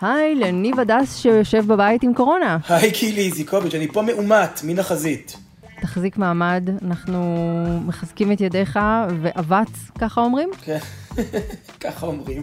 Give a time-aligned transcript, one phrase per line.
[0.00, 2.58] היי, לניב הדס שיושב בבית עם קורונה.
[2.68, 5.36] היי קילי איזיקוביץ', אני פה מאומת, מן החזית.
[5.80, 7.46] תחזיק מעמד, אנחנו
[7.86, 8.78] מחזקים את ידיך
[9.22, 10.50] ואבץ, ככה אומרים?
[10.62, 10.78] כן,
[11.80, 12.42] ככה אומרים.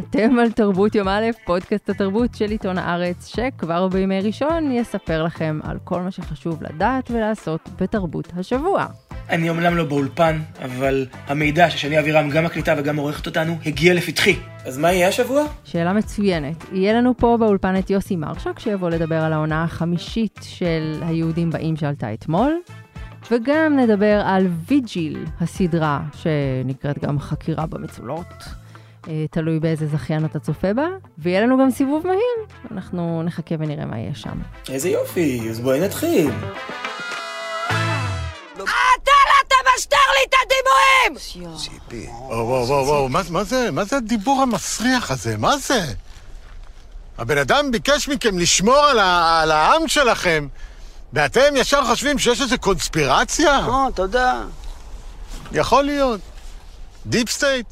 [0.00, 5.60] אתם על תרבות יום א', פודקאסט התרבות של עיתון הארץ, שכבר בימי ראשון יספר לכם
[5.62, 8.86] על כל מה שחשוב לדעת ולעשות בתרבות השבוע.
[9.30, 14.36] אני אומנם לא באולפן, אבל המידע ששני אבירם גם מקליטה וגם עורכת אותנו הגיע לפתחי.
[14.64, 15.44] אז מה יהיה השבוע?
[15.64, 16.64] שאלה מצוינת.
[16.72, 21.76] יהיה לנו פה באולפן את יוסי מרשק, שיבוא לדבר על העונה החמישית של היהודים באים
[21.76, 22.52] שעלתה אתמול.
[23.30, 28.44] וגם נדבר על ויג'יל, הסדרה, שנקראת גם חקירה במצולות.
[29.08, 30.86] אה, תלוי באיזה זכיין אתה צופה בה,
[31.18, 32.56] ויהיה לנו גם סיבוב מהיר.
[32.70, 34.38] אנחנו נחכה ונראה מה יהיה שם.
[34.68, 36.30] איזה יופי, אז בואי נתחיל.
[41.10, 41.56] הדיבורים!
[41.56, 42.06] ציפי.
[42.08, 43.70] וואו, וואו, וואו, מה, זה?
[43.70, 45.36] מה זה הדיבור המסריח הזה?
[45.36, 45.80] מה זה?
[47.18, 50.48] הבן אדם ביקש מכם לשמור על, ה, על העם שלכם,
[51.12, 53.66] ואתם ישר חושבים שיש איזו קונספירציה?
[53.66, 54.42] או, תודה.
[55.52, 56.20] יכול להיות.
[57.06, 57.66] Deep state,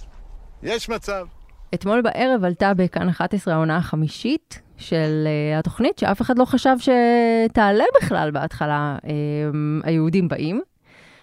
[0.62, 1.26] יש מצב.
[1.74, 7.84] אתמול בערב עלתה בכאן 11 העונה החמישית של אה, התוכנית, שאף אחד לא חשב שתעלה
[8.02, 9.06] בכלל בהתחלה, אה,
[9.84, 10.62] היהודים באים.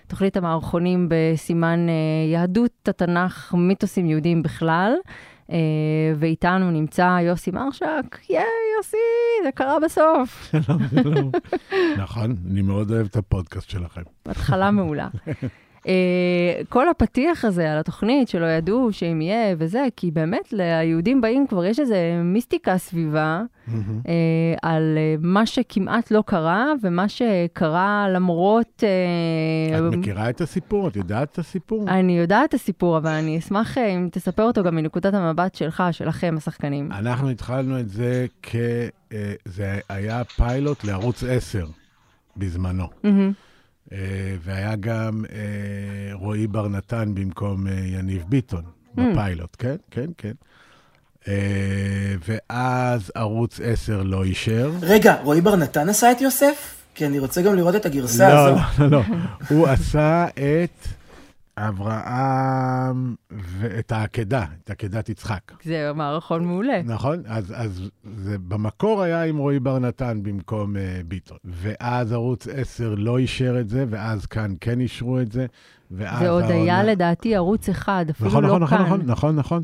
[0.07, 4.93] תוכנית המערכונים בסימן uh, יהדות, התנ"ך, מיתוסים יהודיים בכלל.
[5.47, 5.49] Uh,
[6.15, 8.43] ואיתנו נמצא יוסי מרשק, ייי,
[8.77, 8.97] יוסי,
[9.43, 10.45] זה קרה בסוף.
[10.51, 11.31] שלום, שלום.
[11.97, 14.01] נכון, אני מאוד אוהב את הפודקאסט שלכם.
[14.25, 15.07] התחלה מעולה.
[15.87, 15.89] Uh,
[16.69, 21.65] כל הפתיח הזה על התוכנית שלא ידעו שאם יהיה וזה, כי באמת ליהודים באים כבר
[21.65, 23.71] יש איזה מיסטיקה סביבה uh,
[24.61, 28.83] על uh, מה שכמעט לא קרה ומה שקרה למרות...
[29.77, 30.87] את מכירה את הסיפור?
[30.87, 31.85] את יודעת את הסיפור?
[31.87, 36.35] אני יודעת את הסיפור, אבל אני אשמח אם תספר אותו גם מנקודת המבט שלך, שלכם,
[36.37, 36.91] השחקנים.
[36.91, 38.55] אנחנו התחלנו את זה כ...
[39.45, 41.65] זה היה פיילוט לערוץ 10
[42.37, 42.83] בזמנו.
[42.83, 43.46] Mm-hmm.
[43.87, 43.89] Uh,
[44.43, 45.29] והיה גם uh,
[46.13, 49.01] רועי בר נתן במקום uh, יניב ביטון mm.
[49.01, 50.31] בפיילוט, כן, כן, כן.
[51.23, 51.27] Uh,
[52.27, 54.71] ואז ערוץ 10 לא אישר.
[54.81, 56.75] רגע, רועי בר נתן עשה את יוסף?
[56.95, 58.59] כי אני רוצה גם לראות את הגרסה לא, הזו.
[58.79, 59.03] לא, לא, לא.
[59.49, 60.87] הוא עשה את
[61.57, 65.41] אברהם ואת העקדה, את עקדת יצחק.
[65.63, 66.81] זה מערכון מעולה.
[66.83, 71.37] נכון, אז, אז זה במקור היה עם רועי בר נתן במקום uh, ביטון.
[71.45, 75.45] ואז ערוץ 10 לא אישר את זה, ואז כאן כן אישרו את זה.
[75.91, 76.61] ואז זה עוד העונה...
[76.61, 78.85] היה לדעתי ערוץ אחד, אפילו נכון, לא נכון, כאן.
[78.85, 79.63] נכון, נכון, נכון.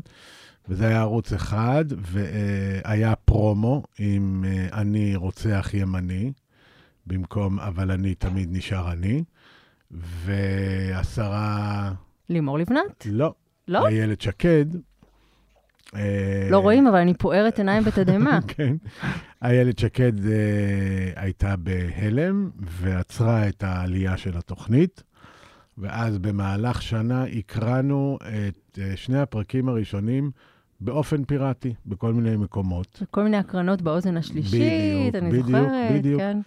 [0.68, 6.32] וזה היה ערוץ אחד, והיה פרומו עם uh, אני רוצח ימני,
[7.06, 9.22] במקום אבל אני תמיד נשאר אני.
[9.94, 11.92] והשרה...
[12.30, 13.06] לימור לבנת?
[13.10, 13.34] לא.
[13.68, 13.86] לא?
[13.86, 14.64] איילת שקד.
[16.50, 18.38] לא רואים, אבל אני פוערת עיניים בתדהמה.
[18.48, 18.76] כן.
[19.42, 20.32] איילת שקד אה,
[21.16, 25.02] הייתה בהלם ועצרה את העלייה של התוכנית,
[25.78, 30.30] ואז במהלך שנה הקראנו את אה, שני הפרקים הראשונים
[30.80, 33.02] באופן פיראטי, בכל מיני מקומות.
[33.10, 36.20] כל מיני הקרנות באוזן השלישית, בדיוק, אני בדיוק, זוכרת, בדיוק.
[36.20, 36.38] כן.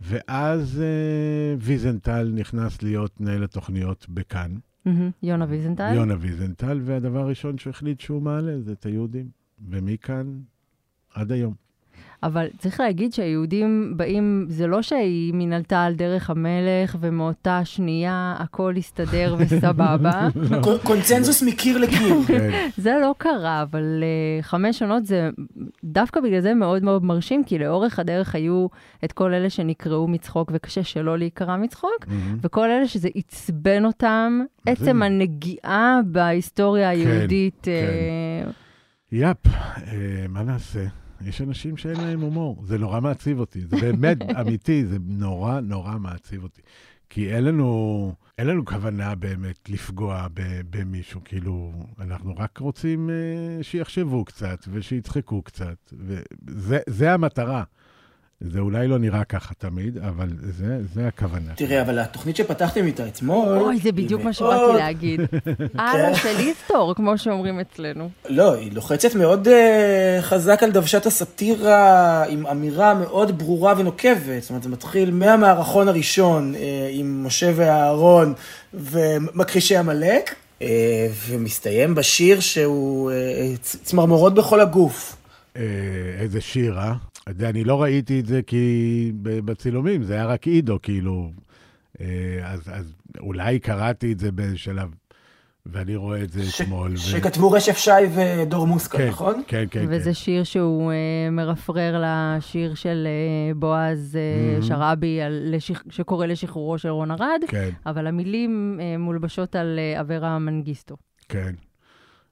[0.00, 4.54] ואז אה, ויזנטל נכנס להיות מנהל התוכניות בכאן.
[4.84, 5.10] מהמם.
[5.22, 5.92] יונה ויזנטל?
[5.94, 9.28] יונה ויזנטל, והדבר הראשון שהוא החליט שהוא מעלה זה את היהודים.
[9.68, 10.40] ומכאן
[11.14, 11.54] עד היום.
[12.22, 13.66] אבל צריך להגיד שהיהודים
[13.96, 20.28] באים, זה לא שהיא מנהלתה על דרך המלך, ומאותה שנייה הכל הסתדר וסבבה.
[20.62, 22.14] קונ- קונצנזוס מקיר לקיר.
[22.28, 22.68] כן.
[22.76, 25.30] זה לא קרה, אבל uh, חמש עונות זה
[25.84, 28.66] דווקא בגלל זה מאוד מאוד מרשים, כי לאורך הדרך היו
[29.04, 32.06] את כל אלה שנקראו מצחוק וקשה שלא להיקרא מצחוק.
[32.42, 35.02] וכל אלה שזה עצבן אותם, עצם?
[35.02, 37.58] הנגיעה בהיסטוריה היהודית.
[37.62, 37.70] כן.
[37.70, 38.50] אה,
[39.12, 39.52] יפ, אה,
[40.28, 40.80] מה נעשה?
[41.24, 42.62] יש אנשים שאין להם הומור.
[42.66, 43.60] זה נורא מעציב אותי.
[43.60, 46.62] זה באמת אמיתי, זה נורא נורא מעציב אותי.
[47.10, 53.62] כי אין לנו, אין לנו כוונה באמת לפגוע ב- במישהו, כאילו, אנחנו רק רוצים אה,
[53.62, 55.92] שיחשבו קצת ושיצחקו קצת,
[56.46, 57.64] וזה זה המטרה.
[58.40, 60.28] זה אולי לא נראה ככה תמיד, אבל
[60.58, 61.52] זה, זה הכוונה.
[61.54, 63.58] תראה, אבל התוכנית שפתחתם איתה אתמול...
[63.58, 65.20] אוי, זה בדיוק מה שבאתי להגיד.
[65.74, 68.10] הלאה של היסטור, כמו שאומרים אצלנו.
[68.28, 74.42] לא, היא לוחצת מאוד uh, חזק על דוושת הסאטירה, עם אמירה מאוד ברורה ונוקבת.
[74.42, 76.58] זאת אומרת, זה מתחיל מהמערכון הראשון uh,
[76.90, 78.34] עם משה ואהרון
[78.74, 80.64] ומכחישי עמלק, uh,
[81.28, 83.14] ומסתיים בשיר שהוא uh,
[83.62, 85.16] צמרמורות בכל הגוף.
[86.20, 86.92] איזה שיר, אה?
[87.28, 91.30] אתה יודע, אני לא ראיתי את זה כי בצילומים, זה היה רק עידו, כאילו.
[92.00, 92.06] אה,
[92.44, 94.88] אז, אז אולי קראתי את זה בשלב
[95.66, 96.92] ואני רואה את זה ש- אתמול.
[96.92, 99.42] ו- שכתבו רשף שי ודור מוסקה, כן, נכון?
[99.46, 100.12] כן, כן, וזה כן.
[100.14, 100.96] שיר שהוא אה,
[101.30, 104.64] מרפרר לשיר של אה, בועז אה, Mhm.
[104.64, 110.00] שרעבי, על- לשח- שקורא לשחרורו של רון ארד, כן, אבל המילים אה, מולבשות על אה,
[110.00, 110.96] אברה מנגיסטו.
[111.28, 111.54] כן.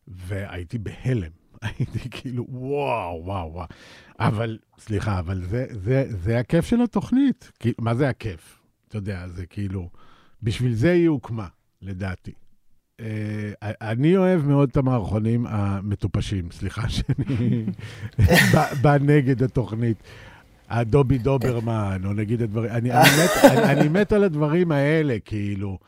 [0.08, 1.43] והייתי בהלם.
[1.64, 3.66] הייתי כאילו, וואו, וואו, וואו.
[4.20, 7.52] אבל, סליחה, אבל זה, זה, זה הכיף של התוכנית.
[7.58, 8.60] כי, מה זה הכיף?
[8.88, 9.88] אתה יודע, זה כאילו,
[10.42, 11.46] בשביל זה היא הוקמה,
[11.82, 12.32] לדעתי.
[13.00, 13.04] Uh,
[13.62, 17.64] אני אוהב מאוד את המערכונים המטופשים, סליחה שאני
[18.82, 20.02] בא נגד התוכנית.
[20.68, 25.78] הדובי דוברמן, או נגיד הדברים, אני, אני, מת, אני, אני מת על הדברים האלה, כאילו.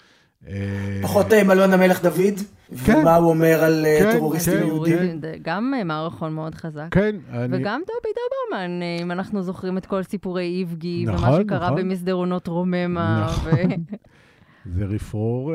[0.49, 2.41] אה, פחות אה, מלון המלך דוד,
[2.85, 2.97] כן.
[2.97, 5.21] ומה הוא אומר על אה, כן, טרוריסטים כן, יהודים.
[5.43, 6.87] גם מערכון מאוד חזק.
[6.91, 7.57] כן, אני...
[7.57, 11.83] וגם דובי דוברמן, אם אנחנו זוכרים את כל סיפורי איבגי, ומה נכון, שקרה נכון.
[11.83, 13.27] במסדרונות רוממה.
[13.27, 13.53] נכון.
[13.53, 13.97] ו-
[14.77, 15.55] זה רפרור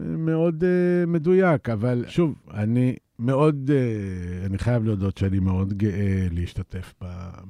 [0.00, 0.64] מאוד
[1.06, 3.70] מדויק, אבל שוב, אני מאוד,
[4.46, 6.94] אני חייב להודות שאני מאוד גאה להשתתף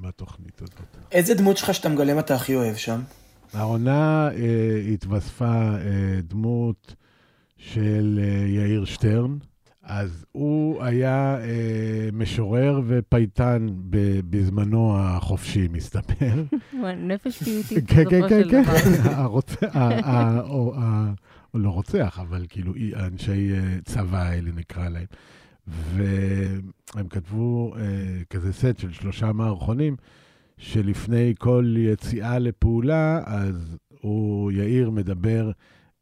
[0.00, 0.80] בתוכנית הזאת.
[1.12, 3.00] איזה דמות שלך שאתה מגלם אתה הכי אוהב שם?
[3.54, 5.78] העונה אה, התווספה אה,
[6.28, 6.94] דמות
[7.56, 9.36] של אה, יאיר שטרן.
[9.82, 11.48] אז הוא היה אה,
[12.12, 16.42] משורר ופייטן ב- בזמנו החופשי, מסתבר.
[16.96, 18.62] נפש פיוטית, כן, בסופו כן, כן, של כן.
[18.62, 19.40] דבר.
[20.04, 21.12] ה- או ה-
[21.54, 25.06] או לא רוצח, אבל כאילו אי- אנשי אה, צבא האלה נקרא להם.
[25.94, 27.82] והם כתבו אה,
[28.30, 29.96] כזה סט של שלושה מערכונים,
[30.60, 35.50] שלפני כל יציאה לפעולה, אז הוא, יאיר, מדבר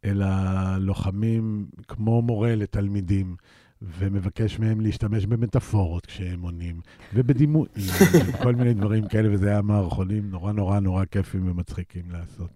[0.04, 3.36] אל הלוחמים כמו מורה לתלמידים.
[3.82, 6.80] ומבקש מהם להשתמש במטאפורות כשהם עונים,
[7.14, 7.68] ובדימוי,
[8.42, 12.50] כל מיני דברים כאלה, וזה היה מערכונים נורא נורא נורא כיפים ומצחיקים לעשות.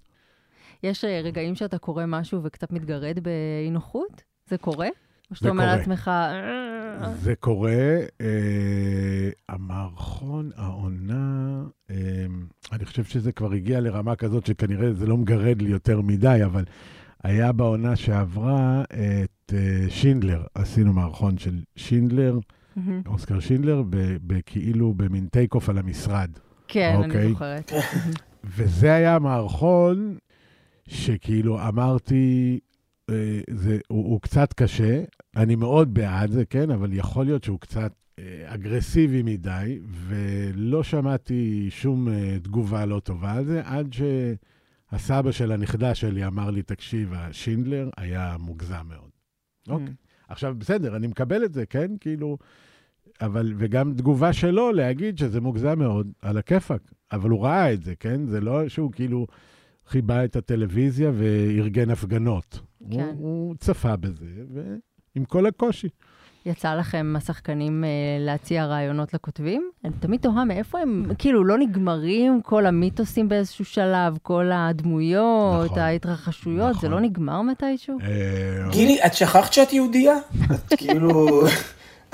[0.82, 4.22] יש אה, רגעים שאתה קורא משהו וקצת מתגרד באי נוחות?
[4.46, 4.88] זה קורה?
[5.32, 5.76] או שאתה אומר.
[5.76, 8.26] לעצמך, "אה, זה קורה, אה,
[9.48, 11.96] המערכון, העונה, אה,
[12.72, 16.64] אני חושב שזה כבר הגיע לרמה כזאת שכנראה זה לא מגרד לי יותר מדי, אבל
[17.22, 22.38] היה בעונה שעברה את אה, שינדלר, עשינו מערכון של שינדלר,
[22.76, 23.82] מהמם." אוסקר שינדלר,
[24.46, 26.30] כאילו במין take off על המשרד.
[26.68, 27.28] כן, אני אוקיי.
[27.28, 27.72] זוכרת.
[28.56, 30.16] וזה היה מערכון
[30.88, 32.71] שכאילו אמרתי, אה,
[33.50, 35.02] זה, הוא, הוא קצת קשה,
[35.36, 39.78] אני מאוד בעד זה, כן, אבל יכול להיות שהוא קצת אה, אגרסיבי מדי,
[40.08, 46.50] ולא שמעתי שום אה, תגובה לא טובה על זה, עד שהסבא של הנכדה שלי אמר
[46.50, 49.10] לי, תקשיב, השינדלר היה מוגזם מאוד.
[49.68, 49.94] אוקיי.
[50.28, 51.90] עכשיו, בסדר, אני מקבל את זה, כן?
[52.00, 52.38] כאילו,
[53.20, 56.92] אבל, וגם תגובה שלו להגיד שזה מוגזם מאוד, על הכיפאק.
[57.12, 58.26] אבל הוא ראה את זה, כן?
[58.26, 59.26] זה לא שהוא כאילו
[59.86, 62.60] חיבה את הטלוויזיה וארגן הפגנות.
[62.90, 63.14] כן.
[63.18, 65.88] הוא, הוא צפה בזה, ועם כל הקושי.
[66.46, 67.88] יצא לכם, השחקנים, אה,
[68.20, 69.70] להציע רעיונות לכותבים?
[69.84, 75.78] אני תמיד תוהה מאיפה הם, כאילו, לא נגמרים כל המיתוסים באיזשהו שלב, כל הדמויות, נכון.
[75.78, 76.90] ההתרחשויות, זה נכון.
[76.90, 77.98] לא נגמר מתישהו?
[78.02, 80.16] אה, גילי, את שכחת שאת יהודייה?
[80.52, 81.42] את כאילו...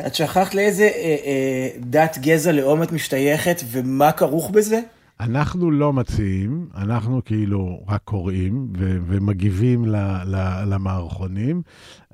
[0.07, 4.81] את שכחת לאיזה אה, אה, דת, גזע, לאום את משתייכת ומה כרוך בזה?
[5.21, 11.63] אנחנו לא מציעים, אנחנו כאילו רק קוראים ו- ומגיבים ל- ל- למערכונים.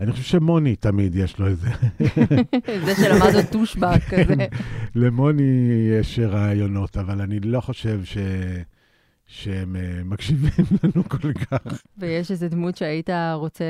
[0.01, 1.69] אני חושב שמוני תמיד יש לו איזה...
[2.87, 4.47] זה שלמד עוד טושבק כזה.
[4.95, 5.43] למוני
[6.01, 8.17] יש רעיונות, אבל אני לא חושב ש...
[9.27, 11.83] שהם אה, מקשיבים לנו כל כך.
[11.99, 13.65] ויש איזו דמות שהיית רוצה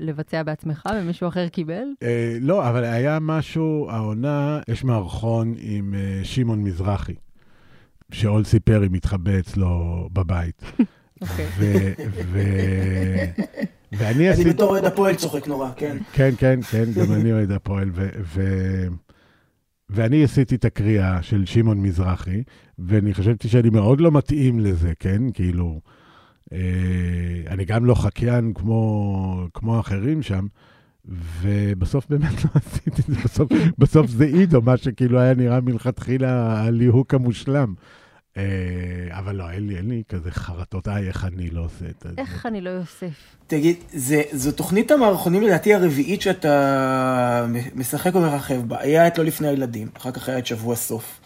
[0.00, 1.84] לבצע בעצמך ומישהו אחר קיבל?
[2.02, 7.14] אה, לא, אבל היה משהו, העונה, יש מערכון עם אה, שמעון מזרחי,
[8.12, 10.62] שאולסי פרי מתחבא אצלו בבית.
[11.22, 11.46] אוקיי.
[13.92, 14.50] ואני אני עשיתי...
[14.50, 15.96] בתור אוהד הפועל צוחק נורא, כן.
[16.12, 17.90] כן, כן, כן, גם אני אוהד הפועל.
[19.90, 22.42] ואני עשיתי את הקריאה של שמעון מזרחי,
[22.78, 25.22] ואני חשבתי שאני מאוד לא מתאים לזה, כן?
[25.34, 25.80] כאילו,
[26.52, 26.58] אה,
[27.46, 30.46] אני גם לא חקיין כמו, כמו אחרים שם,
[31.40, 36.62] ובסוף באמת לא עשיתי את זה, בסוף, בסוף זה עידו, מה שכאילו היה נראה מלכתחילה
[36.62, 37.74] הליהוק המושלם.
[38.38, 42.02] אה, אבל לא, אין לי, אין לי כזה חרטות, איי, איך אני לא עושה את
[42.02, 42.08] זה.
[42.18, 43.36] איך אני לא יוסף?
[43.46, 48.80] תגיד, זה, זו תוכנית המערכונים לדעתי הרביעית שאתה משחק ומרחב בה.
[48.80, 51.20] היה את לא לפני הילדים, אחר כך היה את שבוע סוף.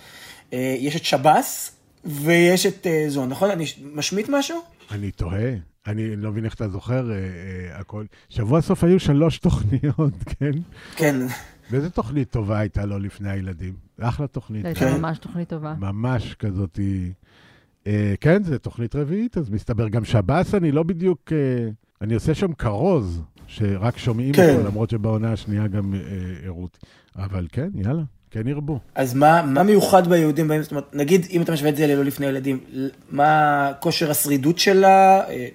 [0.52, 1.73] אה, יש את שב"ס
[2.04, 3.50] ויש את אה, זו, נכון?
[3.50, 3.64] אני
[3.95, 4.59] משמיט משהו?
[4.90, 5.54] אני תוהה,
[5.87, 8.05] אני לא מבין איך אתה זוכר אה, אה, הכל.
[8.29, 10.53] שבוע סוף היו שלוש תוכניות, כן?
[10.97, 11.17] כן.
[11.71, 13.75] ואיזה תוכנית טובה הייתה לו לפני הילדים?
[14.01, 14.62] אחלה תוכנית.
[14.62, 15.01] זו הייתה כן.
[15.01, 15.75] ממש תוכנית טובה.
[15.79, 16.79] ממש כזאת.
[17.87, 21.33] אה, כן, זו תוכנית רביעית, אז מסתבר גם שב"ס, אני לא בדיוק...
[21.33, 21.69] אה,
[22.01, 24.55] אני עושה שם כרוז, שרק שומעים כן.
[24.55, 26.01] אותו, למרות שבעונה השנייה גם אה,
[26.47, 26.79] הראו אותי.
[27.17, 28.79] אבל כן, יאללה, כן ירבו.
[28.95, 32.27] אז מה, מה מיוחד ביהודים זאת אומרת, נגיד, אם אתה משווה את זה ללא לפני
[32.27, 32.61] ילדים,
[33.11, 35.29] מה כושר השרידות שלה, אה,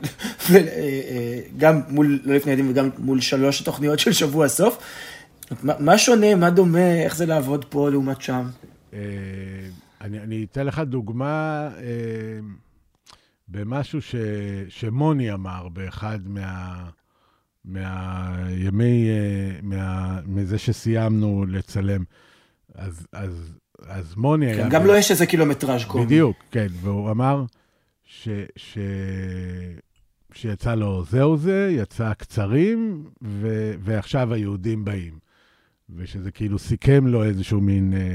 [0.55, 4.77] אה, אה, גם מול לא לפני ילדים וגם מול שלוש התוכניות של שבוע סוף?
[5.63, 8.48] מה, מה שונה, מה דומה, איך זה לעבוד פה לעומת שם?
[10.01, 12.39] אני, אני אתן לך דוגמה אה,
[13.48, 14.15] במשהו ש,
[14.69, 16.84] שמוני אמר באחד מה,
[17.65, 19.10] מהימי,
[19.62, 22.03] מה, מזה שסיימנו לצלם.
[22.77, 23.53] אז, אז,
[23.88, 24.63] אז מוני היה...
[24.63, 26.05] כן, גם לו יש איזה קילומטראז' קומי.
[26.05, 27.43] בדיוק, כן, והוא אמר
[28.05, 28.77] ש, ש,
[30.34, 35.19] שיצא לו זהו זה, יצא קצרים, ו, ועכשיו היהודים באים.
[35.96, 38.13] ושזה כאילו סיכם לו איזשהו מין אה, אה,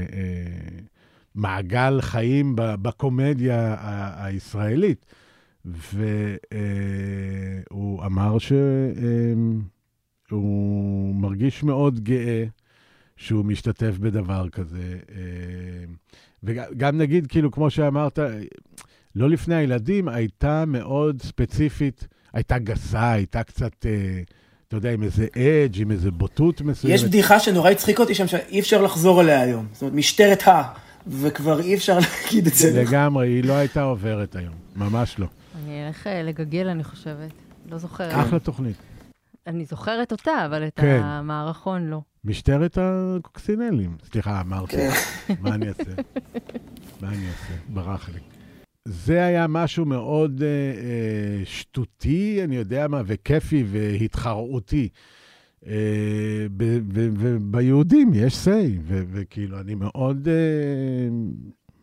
[1.35, 5.05] מעגל חיים בקומדיה ה- הישראלית.
[7.71, 8.37] והוא אמר
[10.27, 12.43] שהוא מרגיש מאוד גאה
[13.17, 14.97] שהוא משתתף בדבר כזה.
[15.15, 15.17] אה,
[16.43, 18.19] וגם נגיד, כאילו, כמו שאמרת,
[19.15, 24.21] לא לפני הילדים, הייתה מאוד ספציפית, הייתה גסה, הייתה קצת, אה,
[24.67, 26.95] אתה יודע, עם איזה אדג', עם איזה בוטות מסוימת.
[26.95, 29.67] יש בדיחה שנורא הצחיק אותי שם, שאי אפשר לחזור עליה היום.
[29.73, 30.63] זאת אומרת, משטרת ה...
[31.07, 32.81] וכבר אי אפשר להגיד את זה.
[32.81, 35.27] לגמרי, היא לא הייתה עוברת היום, ממש לא.
[35.63, 37.31] אני אלך אה, לגגל, אני חושבת.
[37.71, 38.13] לא זוכרת.
[38.13, 38.75] אחלה תוכנית.
[39.47, 41.01] אני זוכרת אותה, אבל את כן.
[41.03, 42.01] המערכון לא.
[42.25, 43.97] משטרת הקוקסינלים.
[44.11, 44.75] סליחה, אמרתי.
[44.77, 44.89] כן.
[45.41, 45.91] מה אני אעשה?
[47.01, 47.53] מה אני אעשה?
[47.69, 48.19] ברח לי.
[48.85, 54.89] זה היה משהו מאוד אה, אה, שטותי, אני יודע מה, וכיפי והתחרעותי.
[55.67, 55.73] אה,
[56.57, 61.09] וביהודים יש say, וכאילו, אני מאוד, אה,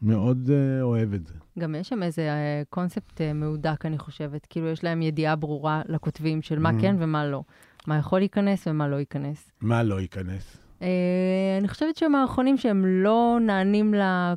[0.03, 1.35] מאוד אה, אוהב את זה.
[1.59, 2.29] גם יש שם איזה
[2.71, 4.47] קונספט מהודק, אני חושבת.
[4.51, 6.81] כאילו, יש להם ידיעה ברורה לכותבים של מה Mhm.
[6.81, 7.43] כן ומה לא.
[7.87, 9.51] מה יכול להיכנס ומה לא ייכנס.
[9.61, 10.57] מה לא ייכנס?
[10.83, 10.89] אה,
[11.61, 13.95] אני חושבת שמערכונים שהם לא נענים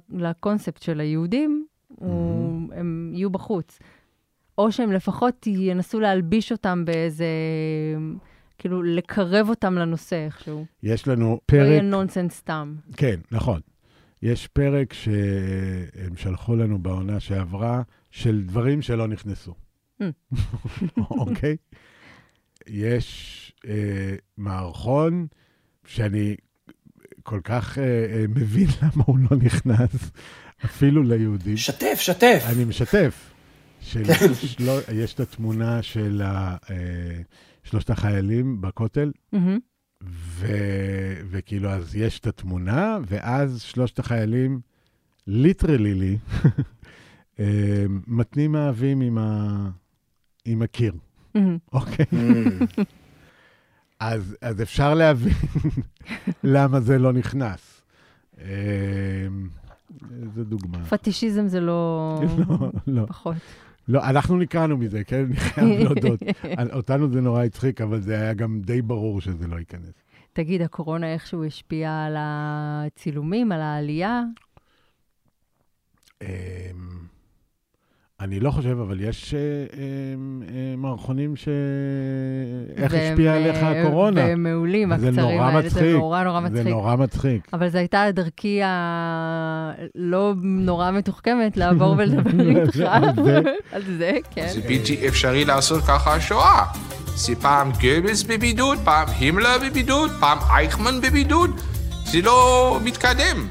[0.09, 3.79] לקונספט של היהודים, הוא- הם יהיו בחוץ.
[4.57, 7.25] או שהם לפחות ינסו להלביש אותם באיזה...
[8.57, 10.65] כאילו, לקרב אותם לנושא איכשהו.
[10.83, 11.59] יש לנו לא פרק...
[11.67, 12.75] יהיה נונסנס סתם.
[12.97, 13.61] כן, נכון.
[14.21, 17.81] יש פרק שהם שלחו לנו בעונה שעברה,
[18.11, 19.53] של דברים שלא נכנסו.
[20.01, 20.05] Mm.
[21.11, 21.55] אוקיי?
[22.67, 25.27] יש אה, מערכון
[25.85, 26.35] שאני
[27.23, 30.11] כל כך אה, אה, מבין למה הוא לא נכנס,
[30.65, 31.57] אפילו ליהודים.
[31.57, 32.43] שתף, שתף.
[32.49, 33.33] אני משתף.
[33.81, 34.33] של כן.
[34.33, 37.21] שלו, יש את התמונה של ה, אה,
[37.63, 39.59] שלושת החיילים בכותל, מהמם.
[40.03, 40.47] ו...
[41.29, 44.59] וכאילו, אז יש את התמונה, ואז שלושת החיילים,
[45.27, 46.17] ליטרלי לי,
[47.39, 49.69] אה, מתנים מאהבים עם, ה...
[50.45, 50.93] עם הקיר.
[51.73, 52.05] אוקיי?
[52.11, 52.83] Mm.
[53.99, 55.33] אז, אז אפשר להבין
[56.43, 57.81] למה זה לא נכנס.
[58.41, 59.27] אה,
[60.35, 60.85] זו דוגמה.
[60.85, 62.19] פטישיזם זה לא...
[62.47, 63.05] לא, לא.
[63.07, 63.35] פחות.
[63.87, 65.25] לא, אנחנו נקראנו מזה, כן?
[65.25, 66.19] אני חייב להודות.
[66.73, 69.93] אותנו זה נורא הצחיק, אבל זה היה גם די ברור שזה לא ייכנס.
[70.33, 74.23] תגיד, הקורונה איכשהו השפיעה על הצילומים, על העלייה?
[78.23, 81.47] אני לא חושב, אבל יש אה, אמ, אה, מערכונים ש...
[82.77, 84.21] איך והם, השפיע עליך אה, הקורונה?
[84.21, 85.83] והם מעולים, זה הקצרים נורא האלה, מצחיק.
[85.83, 86.63] זה נורא נורא מצחיק.
[86.63, 87.47] זה נורא מצחיק.
[87.53, 92.79] אבל זו הייתה דרכי הלא נורא מתוחכמת לעבור ולדבר איתך.
[92.79, 93.41] על זה?
[93.73, 94.47] על זה, כן.
[94.47, 96.65] זה בלתי אפשרי לעשות ככה שואה.
[97.15, 101.49] זה פעם גבלס בבידוד, פעם הימלר בבידוד, פעם אייכמן בבידוד.
[102.05, 103.47] זה לא מתקדם.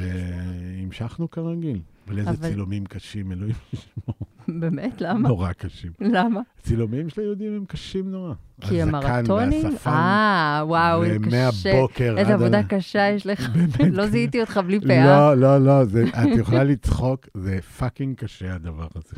[0.00, 1.80] והמשכנו כרגיל.
[2.08, 4.16] אבל איזה אבל- צילומים קשים, אלוהים ישמור.
[4.48, 5.00] באמת?
[5.00, 5.28] למה?
[5.28, 5.92] נורא קשים.
[6.00, 6.40] למה?
[6.62, 8.34] צילומים של היהודים הם קשים נורא.
[8.60, 9.66] כי הם מרתונים?
[9.86, 11.48] אה, וואו, קשה.
[11.72, 13.48] ומהבוקר איזה עבודה קשה יש לך.
[13.54, 13.94] באמת.
[13.96, 15.04] לא זיהיתי אותך בלי פאה.
[15.34, 19.16] לא, לא, לא, זה- את יכולה לצחוק, זה fucking קשה הדבר הזה.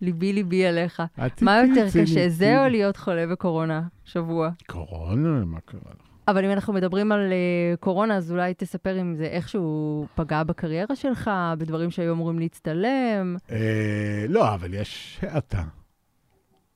[0.00, 1.02] ליבי ליבי עליך.
[1.42, 2.64] מה יותר קשה, זה.
[2.64, 3.82] או להיות חולה בקורונה?
[4.04, 4.50] שבוע.
[4.66, 5.44] קורונה?
[5.44, 6.05] מה קרה לך?
[6.28, 10.96] אבל אם אנחנו מדברים על uh, קורונה, אז אולי תספר אם זה איכשהו פגע בקריירה
[10.96, 13.36] שלך, בדברים שהיו אמורים להצטלם.
[13.50, 15.62] אה, לא, אבל יש האטה.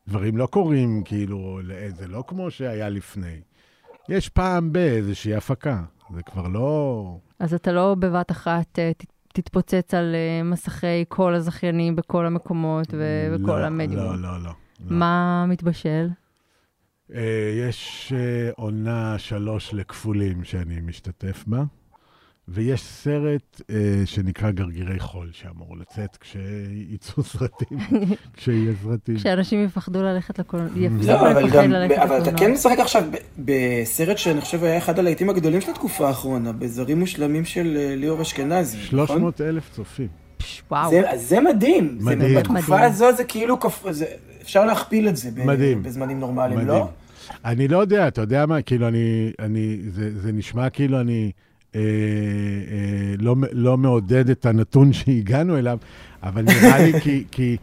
[0.08, 3.40] דברים לא קורים, כאילו, זה לא כמו שהיה לפני.
[4.08, 5.82] יש פעם באיזושהי הפקה,
[6.14, 7.18] זה כבר לא...
[7.38, 13.60] אז אתה לא בבת אחת uh, תתפוצץ על uh, מסכי כל הזכיינים בכל המקומות ובכל
[13.60, 14.04] לא, המדיום.
[14.04, 14.44] לא, לא, לא.
[14.44, 14.52] לא.
[14.80, 16.08] מה מתבשל?
[17.14, 21.62] אה, יש אה, עונה שלוש לכפולים שאני משתתף בה,
[22.48, 27.78] ויש סרט אה, שנקרא גרגירי חול, שאמור לצאת כשיצאו סרטים,
[28.36, 29.16] כשיהיה סרטים.
[29.16, 30.68] כשאנשים יפחדו ללכת לקולנוע,
[31.06, 32.52] לא, אבל גם, ללכת אבל אתה כן.
[32.52, 33.04] משחק עכשיו
[33.38, 38.78] בסרט שאני חושב היה אחד הלהיטים הגדולים של התקופה האחרונה, בזרים מושלמים של ליאור אשכנזי,
[38.78, 39.06] נכון?
[39.06, 40.08] 300 אלף צופים.
[40.70, 40.90] וואו.
[40.90, 41.98] זה, זה מדהים.
[42.00, 42.34] מדהים.
[42.34, 42.90] זה, בתקופה מדהים.
[42.90, 43.86] הזו זה כאילו, כפ...
[43.90, 44.04] זה,
[44.42, 45.82] אפשר להכפיל את זה ב, מדהים.
[45.82, 46.68] בזמנים נורמליים, מדהים.
[46.68, 46.88] לא?
[47.44, 51.30] אני לא יודע, אתה יודע מה, כאילו אני, אני, זה, זה נשמע כאילו אני
[51.74, 55.78] אה, אה, לא, לא מעודד את הנתון שהגענו אליו,
[56.22, 57.56] אבל נראה לי כי, כי,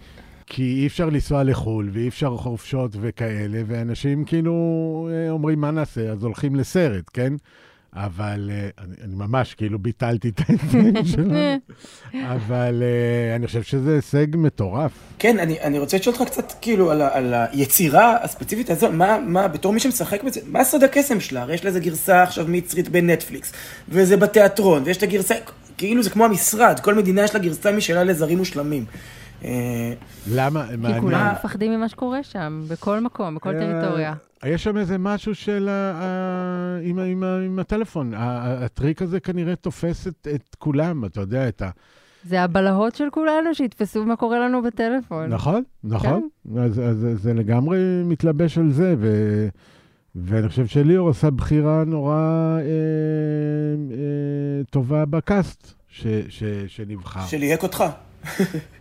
[0.46, 6.12] כי אי אפשר לנסוע לחו"ל ואי אפשר חופשות וכאלה, ואנשים כאילו אה, אומרים, מה נעשה?
[6.12, 7.34] אז הולכים לסרט, כן?
[7.94, 11.58] אבל אה, אני, אני ממש כאילו ביטלתי את ההישג שלנו,
[12.14, 14.92] אבל אה, אני חושב שזה הישג מטורף.
[15.20, 19.48] כן, אני, אני רוצה לשאול אותך קצת כאילו על, על היצירה הספציפית הזו, מה, מה,
[19.48, 21.42] בתור מי שמשחק בזה, מה סוד הקסם שלה?
[21.42, 23.54] הרי יש לזה גרסה עכשיו מצרית בנטפליקס,
[23.90, 25.36] וזה בתיאטרון, ויש את הגרסה,
[25.78, 28.86] כאילו זה כמו המשרד, כל מדינה יש לה גרסה משלה לזרים מושלמים.
[29.44, 29.94] אה,
[30.32, 30.68] למה?
[30.70, 31.02] כי מעניין.
[31.02, 34.14] כולם מפחדים ממה שקורה שם, בכל מקום, בכל אה, טריטוריה.
[34.46, 36.08] יש שם איזה משהו של ה, ה,
[36.84, 38.14] עם, ה- עם, ה- עם הטלפון.
[38.14, 41.70] ה- ה- הטריק הזה כנראה תופס את, את כולם, אתה יודע, את ה...
[42.24, 45.26] זה הבלהות של כולנו שיתפסו מה קורה לנו בטלפון.
[45.30, 46.30] נכון, נכון.
[46.60, 49.08] אז, אז זה- זה לגמרי מתלבש על זה, ו,
[50.16, 52.14] ואני חושב שליאור עשה בחירה נורא
[52.60, 53.98] אה, אה,
[54.70, 57.26] טובה בקאסט ש, ש, שנבחר.
[57.26, 57.84] שליהק אותך.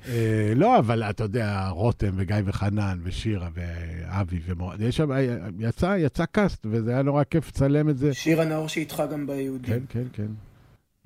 [0.08, 5.10] אה, לא, אבל אתה יודע, רותם וגיא וחנן ושירה ואבי ומורד, יש שם,
[5.58, 8.14] יצא, יצא קאסט, וזה היה נורא כיף לצלם את זה.
[8.14, 9.60] שיר הנאור שאיתך גם ביהודים.
[9.74, 10.26] כן, כן, כן.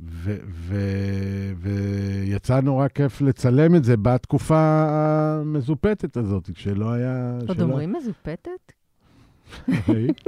[0.09, 7.39] ו- ו- ויצא נורא כיף לצלם את זה בתקופה המזופתת הזאת, כשלא היה...
[7.49, 8.73] עוד שלא- אומרים מזופתת?
[9.89, 10.25] ראית?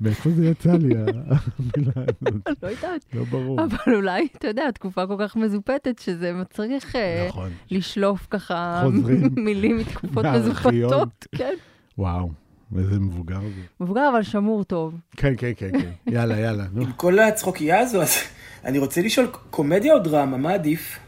[0.00, 2.62] מאיפה זה יצא לי, המילה הזאת?
[2.62, 3.04] לא יודעת.
[3.14, 3.60] לא ברור.
[3.64, 7.50] אבל אולי, אתה יודע, תקופה כל כך מזופתת, שזה מצריך אה, נכון.
[7.70, 8.84] לשלוף ככה
[9.36, 10.24] מילים מתקופות.
[10.24, 11.26] מזופתות.
[11.34, 11.54] כן.
[11.98, 12.30] וואו,
[12.78, 13.62] איזה מבוגר זה.
[13.80, 14.94] מבוגר, אבל שמור טוב.
[15.16, 15.90] כן, כן, כן, כן.
[16.12, 16.82] יאללה, יאללה, נו.
[16.82, 18.16] עם כל הצחוקייה הזו, אז
[18.64, 20.98] אני רוצה לשאול, קומדיה או דרמה, מה עדיף?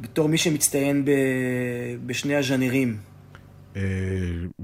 [0.00, 1.10] בתור מי שמצטיין ב...
[2.06, 3.09] בשני הז'אנרים.
[3.76, 3.82] אה,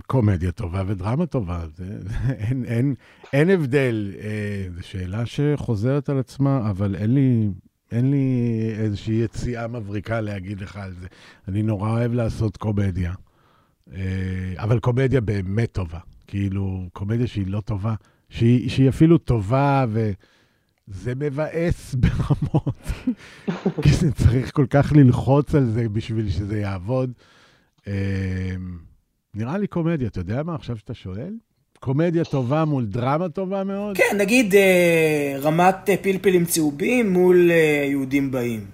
[0.06, 1.64] קומדיה טובה ודרמה טובה,
[2.28, 2.94] אין, אין,
[3.32, 4.12] אין הבדל.
[4.18, 7.48] אה, זו שאלה שחוזרת על עצמה, אבל אין לי,
[7.92, 11.06] אין לי איזושהי יציאה מבריקה להגיד לך על זה.
[11.48, 13.14] אני נורא אוהב לעשות קומדיה,
[13.94, 15.98] אה, אבל קומדיה באמת טובה.
[16.26, 17.94] כאילו, קומדיה שהיא לא טובה,
[18.28, 20.10] שהיא, שהיא אפילו טובה ו...
[20.88, 22.82] זה מבאס ברמות,
[23.82, 27.12] כי זה צריך כל כך ללחוץ על זה בשביל שזה יעבוד.
[29.36, 31.32] אה, נראה לי קומדיה, אתה יודע מה, עכשיו שאתה שואל?
[31.80, 33.96] קומדיה טובה מול דרמה טובה מאוד?
[33.96, 38.64] כן, נגיד אה, רמת אה, פלפלים צהובים מול אה, יהודים באים.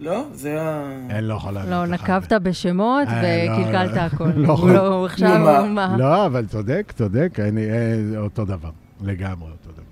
[0.00, 0.24] לא?
[0.32, 0.92] זה ה...
[1.10, 2.02] אני לא יכול לא, לך.
[2.02, 4.00] נקבת בשמות אה, לא, וקלקלת לא.
[4.00, 4.28] הכל.
[4.36, 4.72] לא יכול.
[4.72, 5.58] לא, הוא עכשיו, מה?
[5.58, 5.96] הוא מה?
[5.98, 9.82] לא, אבל צודק, צודק, אני, אה, אותו דבר, לגמרי אותו דבר.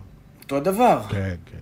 [0.42, 1.02] אותו דבר.
[1.08, 1.58] כן, כן.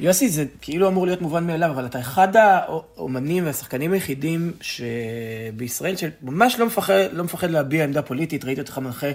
[0.00, 6.58] יוסי, זה כאילו אמור להיות מובן מאליו, אבל אתה אחד האומנים והשחקנים היחידים שבישראל שממש
[6.58, 8.44] לא מפחד, לא מפחד להביע עמדה פוליטית.
[8.44, 9.06] ראיתי אותך מנחה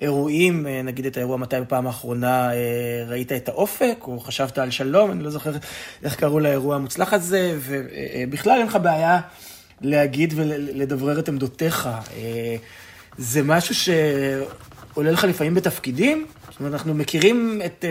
[0.00, 4.70] אירועים, אה, נגיד את האירוע מתי בפעם האחרונה אה, ראית את האופק, או חשבת על
[4.70, 5.52] שלום, אני לא זוכר
[6.02, 9.20] איך קראו לאירוע המוצלח הזה, ובכלל אין לך בעיה
[9.80, 11.86] להגיד ולדברר את עמדותיך.
[11.86, 12.56] אה,
[13.18, 16.26] זה משהו שעולה לך לפעמים בתפקידים?
[16.50, 17.84] זאת אומרת, אנחנו מכירים את...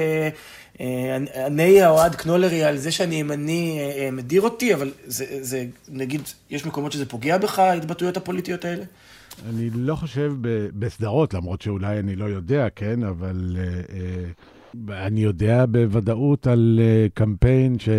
[0.79, 6.21] עיני האוהד קנולרי על זה שאני ימני אה, אה, מדיר אותי, אבל זה, זה, נגיד,
[6.49, 8.83] יש מקומות שזה פוגע בך, ההתבטאויות הפוליטיות האלה?
[9.49, 13.63] אני לא חושב ב- בסדרות, למרות שאולי אני לא יודע, כן, אבל אה,
[14.93, 17.89] אה, אני יודע בוודאות על אה, קמפיין ש...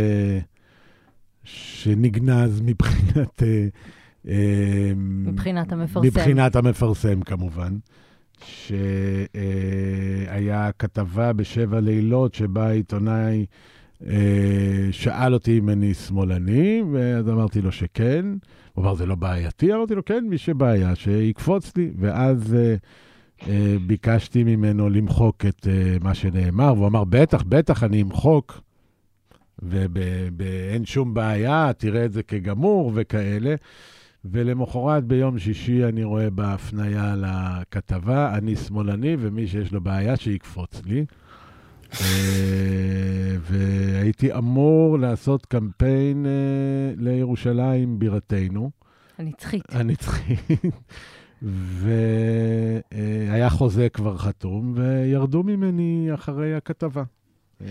[1.45, 3.43] שנגנז מבחינת...
[3.43, 3.67] אה,
[4.29, 6.07] אה, מבחינת המפרסם.
[6.07, 7.77] מבחינת המפרסם, כמובן.
[8.45, 10.31] שהיה
[10.79, 13.47] כתבה בשבע לילות שבה העיתונאי
[14.07, 18.27] אה, שאל אותי אם אני שמאלני, ואז אמרתי לו שכן.
[18.75, 19.75] הוא אמר, זה לא בעייתי?
[19.75, 21.91] אמרתי לו, כן, מי שבעיה, שיקפוץ לי.
[21.99, 22.75] ואז אה,
[23.49, 25.67] אה, ביקשתי ממנו למחוק את
[26.01, 28.61] מה שנאמר, והוא אמר, בטח, בטח, אני אמחוק.
[29.63, 33.55] ואין שום בעיה, תראה את זה כגמור וכאלה.
[34.25, 41.07] ולמחרת ביום שישי אני רואה בהפניה לכתבה, אני שמאלני, ומי שיש לו בעיה שיקפוץ לי.
[42.01, 46.31] אה, והייתי אמור לעשות קמפיין אה,
[46.97, 48.71] לירושלים בירתנו,
[49.19, 49.63] הנצחית.
[49.69, 50.41] הנצחית,
[51.43, 57.03] והיה חוזה כבר חתום, וירדו ממני אחרי הכתבה.
[57.61, 57.67] אה,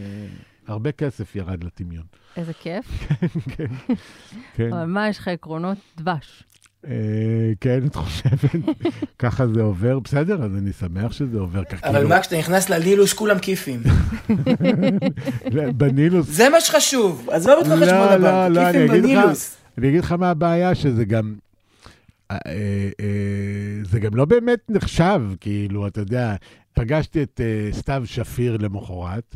[0.68, 2.06] הרבה כסף ירד לטמיון.
[2.38, 2.86] איזה כיף.
[3.58, 3.66] כן,
[4.56, 4.74] כן.
[4.74, 6.44] אבל מה, יש לך עקרונות דבש?
[6.88, 6.92] אה,
[7.62, 8.50] כן, את חושבת,
[9.20, 11.88] ככה זה עובר, בסדר, אז אני שמח שזה עובר ככה.
[11.88, 13.82] אבל כאילו, מה, כשאתה נכנס לנילוס כולם כיפים.
[15.78, 17.90] בנילוס, זה מה שחשוב, עזוב אותך לא, חשבון
[18.22, 19.58] לא, הבנק, לא, כיפים אני אגיד לך- בנילוס.
[19.78, 21.36] אני אגיד לך מה הבעיה, שזה גם...
[22.32, 22.90] אה, אה,
[23.84, 26.36] זה גם לא באמת נחשב, כאילו, אתה יודע,
[26.74, 29.36] פגשתי את סתיו שפיר למחרת,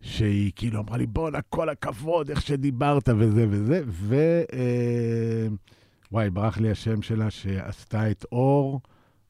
[0.00, 4.14] שהיא כאילו אמרה לי, בואנה, כל הכבוד, איך שדיברת וזה וזה, ו...
[4.52, 5.48] אה,
[6.12, 8.80] וואי, ברח לי השם שלה, שעשתה את אור,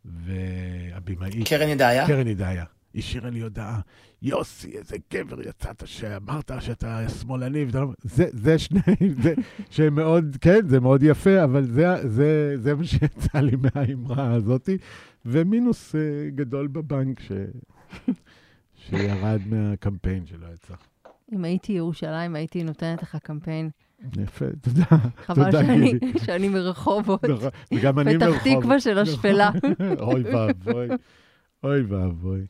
[0.05, 2.07] והבמאית, קרן ידעיה?
[2.07, 2.65] קרן ידעיה.
[2.95, 3.81] השאירה לי הודעה,
[4.23, 7.89] יוסי, איזה גבר יצאת שאמרת שאתה שמאלני, ואתה לא...
[8.03, 8.81] זה, זה שני,
[9.23, 9.35] זה,
[9.71, 14.79] שהם מאוד, כן, זה מאוד יפה, אבל זה, זה, זה מה שיצא לי מהאמרה הזאתי,
[15.27, 15.99] ומינוס uh,
[16.35, 17.33] גדול בבנק ש,
[18.91, 20.75] שירד מהקמפיין שלא יצא.
[21.33, 23.71] אם הייתי ירושלים, הייתי נותנת לך קמפיין.
[24.17, 24.85] יפה, תודה.
[25.17, 25.61] חבל תודה,
[26.25, 27.25] שאני, מרחובות.
[27.25, 28.61] נכון, וגם אני פתח מרחוב.
[28.61, 29.51] תקווה של השפלה.
[30.01, 30.89] אוי ואבוי,
[31.65, 32.47] אוי ואבוי.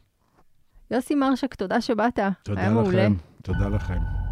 [0.90, 2.18] יוסי מרשק, תודה שבאת.
[2.42, 2.82] תודה.
[2.82, 4.27] לכם, תודה לכם.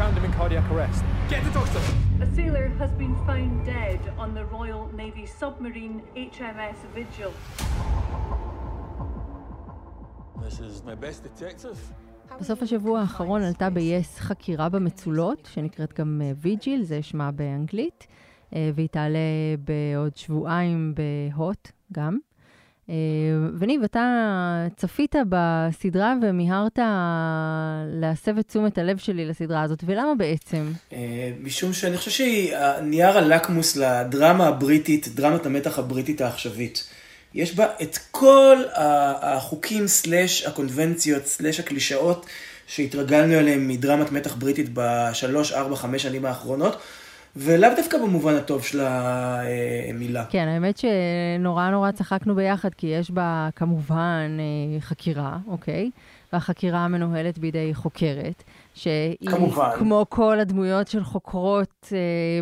[0.00, 1.02] Found him in cardiac arrest.
[1.32, 1.82] Get the doctor!
[2.26, 7.32] A sailor has been found dead on the Royal Navy submarine HMS Vigil.
[10.44, 11.78] This is my best detective.
[12.40, 18.06] בסוף השבוע האחרון עלתה ב-yes חקירה במצולות, שנקראת גם אה, ויג'יל, זה שמה באנגלית,
[18.54, 19.18] אה, והיא תעלה
[19.64, 22.18] בעוד שבועיים בהוט גם.
[22.90, 22.94] אה,
[23.58, 26.78] וניב, אתה צפית בסדרה ומיהרת
[27.88, 30.72] להסב את תשומת הלב שלי לסדרה הזאת, ולמה בעצם?
[30.92, 36.88] אה, משום שאני חושב שהיא נייר הלקמוס לדרמה הבריטית, דרמת המתח הבריטית העכשווית.
[37.34, 38.56] יש בה את כל
[39.22, 42.26] החוקים סלאש הקונבנציות סלאש הקלישאות
[42.66, 46.76] שהתרגלנו אליהם מדרמת מתח בריטית בשלוש, ארבע, חמש שנים האחרונות,
[47.36, 50.24] ולאו דווקא במובן הטוב של המילה.
[50.30, 55.90] כן, האמת שנורא נורא צחקנו ביחד, כי יש בה כמובן אה, חקירה, אוקיי?
[56.32, 58.42] והחקירה מנוהלת בידי חוקרת,
[58.74, 59.70] שהיא, כמובן.
[59.78, 61.98] כמו כל הדמויות של חוקרות אה,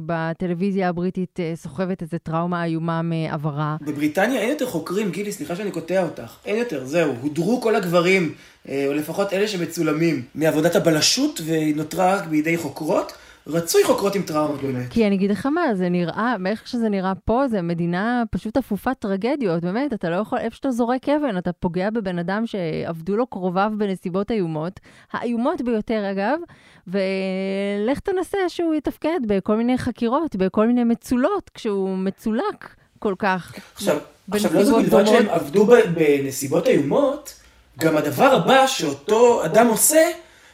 [0.07, 3.77] בטלוויזיה הבריטית, אה, סוחבת איזו טראומה איומה מעברה.
[3.81, 6.37] בבריטניה אין יותר חוקרים, גילי, סליחה שאני קוטע אותך.
[6.47, 7.15] אין יותר, זהו.
[7.21, 8.35] הודרו כל הגברים,
[8.69, 13.13] אה, או לפחות אלה שמצולמים, מעבודת הבלשות, והיא נותרה רק בידי חוקרות.
[13.49, 14.91] רצוי חוקרות עם טראומות באמת.
[14.91, 18.99] כי אני אגיד לך מה, זה נראה, מאיך שזה נראה פה, זה מדינה פשוט אפופת
[18.99, 23.27] טרגדיות, באמת, אתה לא יכול, איפה שאתה זורק אבן, אתה פוגע בבן אדם שעבדו לו
[23.27, 24.81] קרוביו בנסיבות איומות,
[25.13, 26.39] האיומות ביותר אגב,
[26.87, 33.55] ולך תנסה שהוא יתפקד בכל מיני חקירות, בכל מיני מצולות, כשהוא מצולק כל כך.
[33.75, 33.99] עכשיו,
[34.31, 35.07] עכשיו לא זו בלבד דומות.
[35.07, 37.35] שהם עבדו ב- בנסיבות איומות,
[37.79, 40.03] גם הדבר הבא שאותו אדם עושה,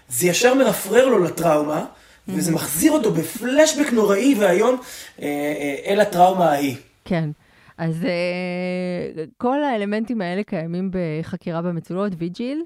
[0.08, 1.84] זה ישר מרפרר לו לטראומה,
[2.28, 4.76] וזה מחזיר אותו בפלשבק נוראי ואיום
[5.22, 6.76] אה, אה, אל הטראומה ההיא.
[7.04, 7.30] כן.
[7.78, 12.62] אז uh, כל האלמנטים האלה קיימים בחקירה במצולות, ויג'יל,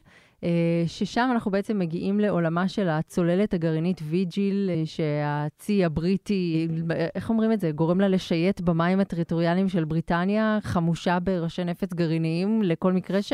[0.87, 6.68] ששם אנחנו בעצם מגיעים לעולמה של הצוללת הגרעינית ויג'יל, שהצי הבריטי,
[7.14, 7.71] איך אומרים את זה?
[7.71, 13.33] גורם לה לשייט במים הטריטוריאליים של בריטניה, חמושה בראשי נפץ גרעיניים לכל מקרה ש...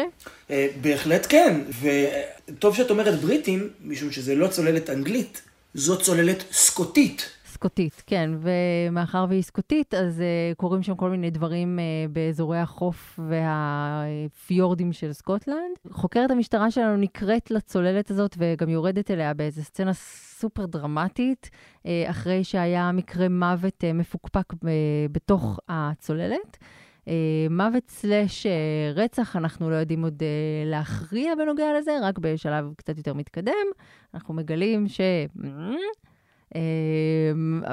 [0.50, 5.42] אה, בהחלט כן, וטוב שאת אומרת בריטים, משום שזה לא צוללת אנגלית,
[5.74, 7.30] זו צוללת סקוטית.
[7.46, 13.20] סקוטית, כן, ומאחר והיא סקוטית, אז uh, קורים שם כל מיני דברים uh, באזורי החוף
[13.28, 15.76] והפיורדים של סקוטלנד.
[15.90, 22.44] חוקרת המשטרה שלנו נקראת לצוללת הזאת וגם יורדת אליה באיזו סצנה סופר דרמטית, uh, אחרי
[22.44, 26.58] שהיה מקרה מוות uh, מפוקפק ב- בתוך הצוללת.
[27.04, 27.06] Uh,
[27.50, 32.98] מוות סלאש uh, רצח, אנחנו לא יודעים עוד uh, להכריע בנוגע לזה, רק בשלב קצת
[32.98, 33.66] יותר מתקדם.
[34.14, 35.00] אנחנו מגלים ש...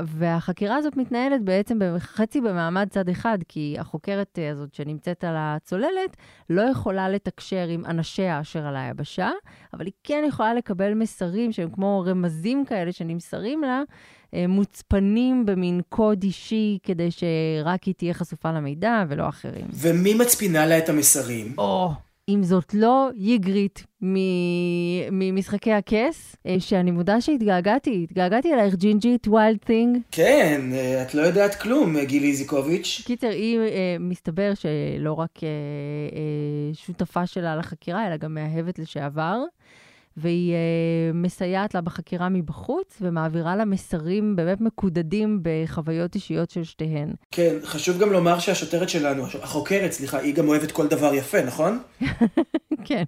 [0.07, 6.17] והחקירה הזאת מתנהלת בעצם חצי במעמד צד אחד, כי החוקרת אה, הזאת שנמצאת על הצוללת
[6.49, 9.31] לא יכולה לתקשר עם אנשיה אשר על היבשה,
[9.73, 13.83] אבל היא כן יכולה לקבל מסרים שהם כמו רמזים כאלה שנמסרים לה, אה,
[14.47, 19.65] מוצפנים במין קוד אישי כדי שרק היא תהיה חשופה למידע ולא אחרים.
[19.73, 21.53] ומי מצפינה לה את המסרים?
[21.57, 21.89] או,
[22.29, 24.15] אם זאת לא איגריט מ-
[25.11, 29.97] ממשחקי הכס, אה, שאני מודה שהתגעגעתי, התגעגעתי אלייך ג'ינג'ית, wild thing.
[30.11, 33.01] כן, אה, את לא יודעת כלום, אה, גילי איזיקוביץ'.
[33.05, 35.47] קיצר, היא אה, מסתבר שלא רק אה,
[36.15, 36.21] אה,
[36.73, 39.37] שותפה שלה לחקירה, אלא גם מאהבת לשעבר,
[40.17, 47.13] והיא אה, מסייעת לה בחקירה מבחוץ, ומעבירה לה מסרים באמת מקודדים בחוויות אישיות של שתיהן.
[47.31, 51.79] כן, חשוב גם לומר שהשוטרת שלנו, החוקרת, סליחה, היא גם אוהבת כל דבר יפה, נכון?
[52.85, 53.03] כן.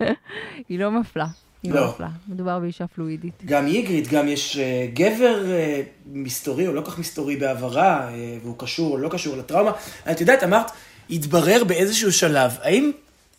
[0.68, 1.26] היא לא מפלה.
[1.62, 1.80] היא לא.
[1.80, 2.08] לא מפלה.
[2.28, 3.42] מדובר באישה פלואידית.
[3.44, 8.54] גם איגריד, גם יש אה, גבר אה, מסתורי או לא כך מסתורי בעברה, אה, והוא
[8.58, 9.72] קשור או לא קשור לטראומה.
[10.10, 10.70] את יודעת, אמרת,
[11.10, 12.92] התברר באיזשהו שלב, האם,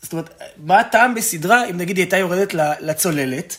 [0.05, 3.57] זאת אומרת, מה הטעם בסדרה אם נגיד היא הייתה יורדת לצוללת?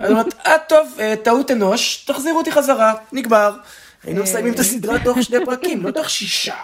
[0.00, 3.56] אז אמרת, אה, טוב, אה, טעות אנוש, תחזירו אותי חזרה, נגמר.
[4.04, 6.54] היינו מסיימים את הסדרה תוך שני פרקים, לא תוך שישה.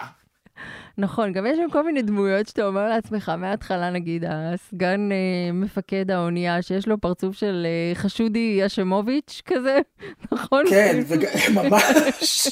[0.97, 5.17] נכון, גם יש שם כל מיני דמויות שאתה אומר לעצמך, מההתחלה נגיד, הסגן אה,
[5.53, 9.79] מפקד האונייה, שיש לו פרצוף של אה, חשודי ישמוביץ' כזה,
[10.31, 10.63] נכון?
[10.69, 12.47] כן, וג- ממש.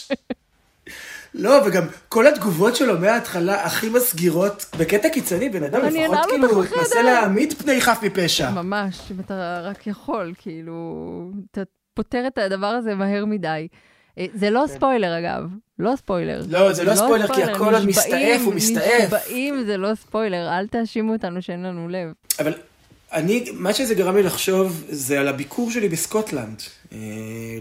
[1.38, 6.78] לא, וגם כל התגובות שלו מההתחלה הכי מסגירות, בקטע קיצוני, בן אדם לפחות כאילו.
[6.78, 8.50] מנסה להעמיד פני חף מפשע.
[8.50, 11.62] ממש, אם אתה רק יכול, כאילו, אתה
[11.94, 13.68] פותר את הדבר הזה מהר מדי.
[14.18, 15.50] אה, זה לא ספוילר, אגב.
[15.80, 16.44] לא ספוילר.
[16.44, 16.50] כן.
[16.50, 19.14] לא, זה לא ספוילר, כי הכל עוד מסתעף ומסתעף.
[19.14, 22.10] נשבעים זה לא ספוילר, אל תאשימו אותנו שאין לנו לב.
[22.40, 22.54] אבל
[23.14, 26.62] אני, מה שזה גרם לי לחשוב, זה על הביקור שלי בסקוטלנד,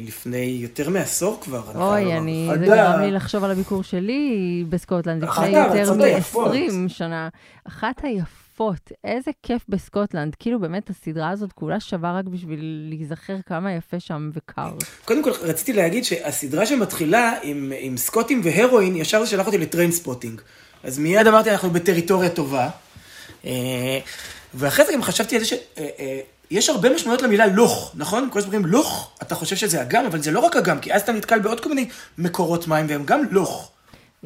[0.00, 1.62] לפני יותר מעשור כבר.
[1.74, 2.16] אוי.
[2.16, 6.52] אני, זה גרם לי לחשוב על הביקור שלי בסקוטלנד לפני יותר הארצות היפות.
[6.52, 7.28] מ-20 שנה.
[7.68, 10.34] אחת היפות, איזה כיף בסקוטלנד.
[10.38, 14.70] כאילו באמת הסדרה הזאת כולה שווה רק בשביל להיזכר כמה יפה שם וקר.
[15.04, 20.40] קודם כל, רציתי להגיד שהסדרה שמתחילה עם, עם סקוטים והרואין, ישר זה שלח אותי לטריינספוטינג.
[20.82, 22.68] אז מיד אמרתי, אנחנו בטריטוריה טובה.
[23.44, 23.98] אה,
[24.54, 25.56] ואחרי זה גם חשבתי על זה
[26.48, 28.28] שיש הרבה משמעויות למילה לוך, נכון?
[28.32, 31.02] כל הזמן אומרים לוך, אתה חושב שזה אגם, אבל זה לא רק אגם, כי אז
[31.02, 33.72] אתה נתקל בעוד כל מיני מקורות מים, והם גם לוך.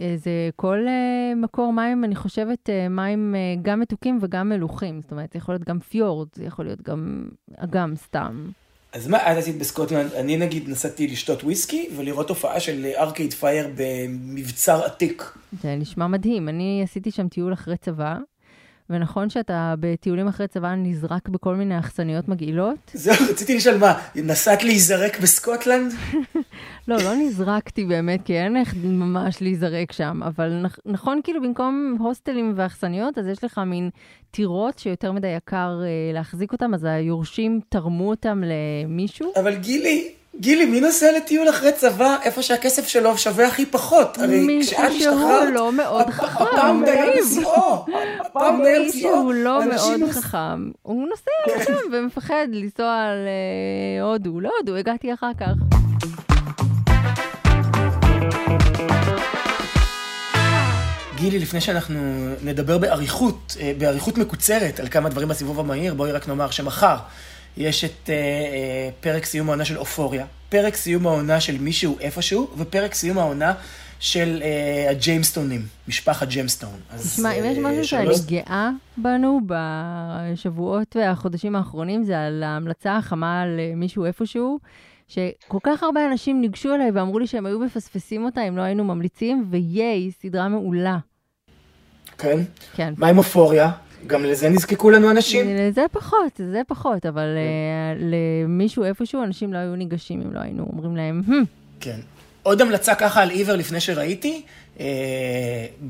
[0.01, 5.01] אה, זה כל uh, מקור מים, אני חושבת, uh, מים uh, גם מתוקים וגם מלוכים.
[5.03, 8.51] זאת אומרת, זה יכול להיות גם פיורד, זה יכול להיות גם אגם סתם.
[8.93, 10.13] אז מה את עשית בסקוטלנד?
[10.13, 15.33] אני נגיד נסעתי לשתות וויסקי ולראות הופעה של ארקייד פייר במבצר עתיק.
[15.63, 16.49] זה נשמע מדהים.
[16.49, 18.17] אני עשיתי שם טיול אחרי צבא,
[18.91, 22.91] ונכון שאתה בטיולים אחרי צבא נזרק בכל מיני אכסניות מגעילות.
[22.95, 25.93] זהו, רציתי לשאול מה, נסעת להיזרק בסקוטלנד?
[26.89, 31.97] לא, לא נזרקתי באמת, כי אין איך ממש להיזרק שם, אבל נכ- נכון, כאילו במקום
[32.01, 33.91] הוסטלים ואכסניות, אז יש לך מין
[34.31, 39.33] טירות שיותר מדי יקר אה, להחזיק אותם, אז היורשים תרמו אותם למישהו.
[39.37, 44.19] אבל גילי, גילי, מי נוסע לטיול אחרי צבא איפה שהכסף שלו שווה הכי פחות?
[44.19, 47.25] הרי כשאת השתחררת, לא מאוד חכם, הפעם דייר ניב.
[47.25, 47.87] בשיאו,
[48.21, 49.11] הפעם דייר בשיאו.
[49.11, 50.71] מישהו לא מאוד נוס- חכם.
[50.83, 53.07] הוא נוסע לשם ומפחד לנסוע
[54.01, 54.41] להודו.
[54.41, 55.77] להודו, הגעתי אחר כך.
[61.17, 61.99] גילי, לפני שאנחנו
[62.45, 66.97] נדבר באריכות, אה, באריכות מקוצרת על כמה דברים בסיבוב המהיר, בואי רק נאמר שמחר
[67.57, 72.51] יש את אה, אה, פרק סיום העונה של אופוריה, פרק סיום העונה של מישהו איפשהו,
[72.57, 73.55] ופרק סיום העונה
[74.01, 76.81] של אה, הג'יימסטונים, משפחת ג'יימסטון.
[76.97, 83.43] תשמע, אם יש אה, משהו שאני גאה בנו בשבועות והחודשים האחרונים, זה על ההמלצה החמה
[83.43, 84.59] על אה, מישהו איפשהו,
[85.09, 88.85] שכל כך הרבה אנשים ניגשו אליי ואמרו לי שהם היו מפספסים אותה אם לא היינו
[88.85, 90.99] ממליצים, וייי, סדרה מעולה.
[92.19, 92.39] כן.
[92.75, 92.95] כן.
[92.97, 93.71] מה עם אופוריה?
[94.07, 95.47] גם לזה נזקקו לנו אנשים?
[95.75, 100.67] זה פחות, זה פחות, אבל אה, למישהו איפשהו, אנשים לא היו ניגשים אם לא היינו
[100.73, 101.45] אומרים להם, "הם,
[101.81, 102.01] כן.
[102.43, 104.43] עוד המלצה ככה על עיוור לפני שראיתי,
[104.81, 104.87] אה,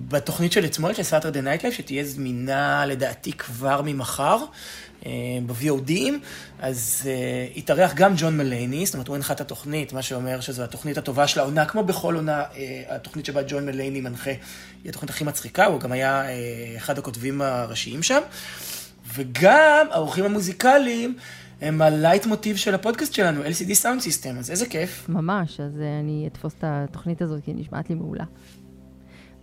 [0.08, 4.36] בתוכנית של אתמול, של Saturday Night Live, שתהיה זמינה לדעתי כבר ממחר,
[5.46, 6.12] ב-VODים,
[6.58, 10.62] אז אה, יתארח גם ג'ון מלייני, זאת אומרת, הוא הנחה את התוכנית, מה שאומר שזו
[10.62, 14.30] התוכנית הטובה של העונה, כמו בכל עונה, אה, התוכנית שבה ג'ון מלייני מנחה,
[14.84, 18.20] היא התוכנית הכי מצחיקה, הוא גם היה אה, אחד הכותבים הראשיים שם.
[19.14, 21.16] וגם האורחים המוזיקליים
[21.60, 25.08] הם הלייט מוטיב של הפודקאסט שלנו, LCD Sound System, אז איזה כיף.
[25.08, 28.24] ממש, אז אה, אני אתפוס את התוכנית הזאת, כי היא נשמעת לי מעולה.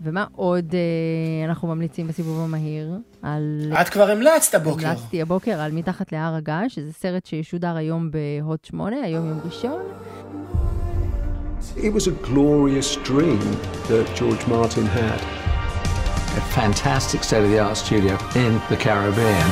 [0.04, 2.92] ומה עוד אה, אנחנו ממליצים בסיבוב המהיר?
[3.22, 3.74] על...
[3.82, 4.88] את כבר המלצת הבוקר.
[4.88, 9.82] המלצתי הבוקר על מתחת להר הגעש, שזה סרט שישודר היום בהוט 8, היום יום ראשון.
[11.78, 13.42] It was a glorious dream
[13.90, 15.22] that George Martin had.
[16.42, 19.50] A fantastic state of the art studio in the Caribbean.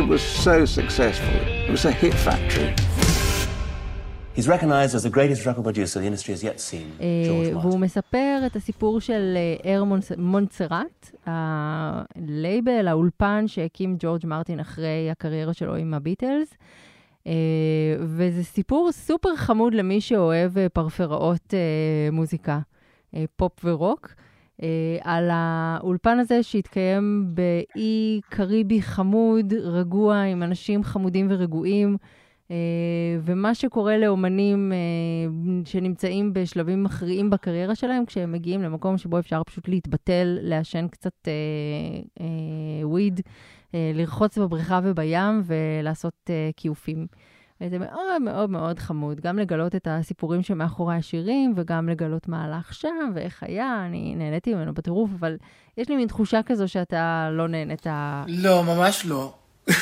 [0.00, 1.34] It was so successful.
[1.66, 2.72] It was a hit factory.
[4.38, 7.66] He's recognized as the greatest record producer the industry has yet seen, אה, George Martin.
[7.66, 9.84] והוא מספר את הסיפור של אה, Air
[10.18, 16.54] Montserrat, הלייבל, האולפן שהקים ג'ורג' מרטין אחרי הקריירה שלו עם הביטלס.
[17.26, 17.32] אה,
[18.00, 21.54] וזה סיפור סופר חמוד למי שאוהב פרפראות
[22.12, 22.58] מוזיקה,
[23.36, 24.14] פופ ורוק.
[25.00, 31.96] על האולפן הזה שהתקיים באי קריבי חמוד, רגוע, עם אנשים חמודים ורגועים.
[32.50, 32.56] אה,
[33.22, 34.76] ומה שקורה לאומנים אה,
[35.64, 41.28] שנמצאים בשלבים מכריעים בקריירה שלהם, כשהם מגיעים למקום שבו אפשר פשוט להתבטל, לעשן קצת
[42.82, 43.20] וויד,
[43.74, 47.06] אה, לרחוץ בבריכה ובים ולעשות כיופים.
[47.60, 52.74] וזה מאוד מאוד מאוד חמוד, גם לגלות את הסיפורים שמאחורי השירים, וגם לגלות מה הלך
[52.74, 55.36] שם, ואיך היה, אני נהניתי ממנו בטירוף, אבל
[55.76, 57.86] יש לי מין תחושה כזו שאתה לא נהנית.
[58.28, 59.34] לא, ממש לא.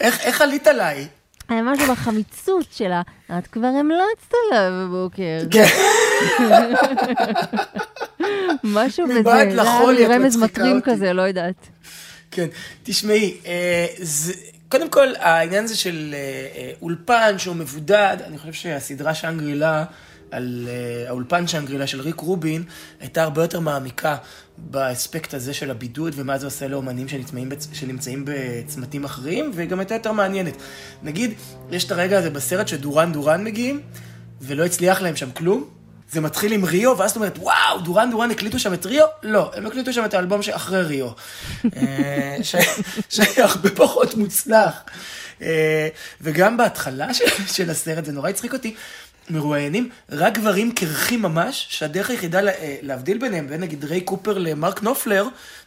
[0.00, 1.08] איך, איך עלית עליי?
[1.50, 3.02] היה משהו בחמיצות שלה,
[3.38, 5.38] את כבר המלצת לה בבוקר.
[5.50, 5.64] כן.
[8.64, 9.20] משהו בזה,
[10.08, 10.80] רמז מטרים.
[10.80, 11.68] כזה, לא יודעת.
[12.30, 12.46] כן,
[12.82, 14.32] תשמעי, אה, זה,
[14.68, 16.18] קודם כל, העניין הזה של אה,
[16.56, 19.84] אה, אולפן שהוא מבודד, אני חושב שהסדרה שאנגרילה,
[20.30, 22.62] על אה, האולפן שאנגרילה של ריק רובין,
[23.00, 24.16] הייתה הרבה יותר מעמיקה
[24.58, 29.94] באספקט הזה של הבידוד ומה זה עושה לאומנים שנמצאים, בצ- שנמצאים בצמתים אחרים, וגם הייתה
[29.94, 30.56] יותר מעניינת.
[31.02, 31.32] נגיד,
[31.70, 33.80] יש את הרגע הזה בסרט שדורן דורן מגיעים,
[34.40, 35.68] ולא הצליח להם שם כלום.
[36.12, 39.06] זה מתחיל עם ריו, ואז את אומרת, וואו, דורן דורן הקליטו שם את ריו?
[39.22, 41.08] לא, הם הקליטו שם את האלבום שאחרי ריו.
[41.76, 42.36] אה,
[43.08, 44.82] שהיה הרבה פחות מוצלח.
[45.42, 45.88] אה,
[46.20, 47.14] וגם בהתחלה
[47.46, 48.74] של הסרט, זה נורא הצחיק אותי,
[49.30, 54.38] מרואיינים רק גברים קרחים ממש, שהדרך היחידה לה- אה, להבדיל ביניהם, בין נגיד ריי קופר
[54.38, 55.24] למרק נופלר,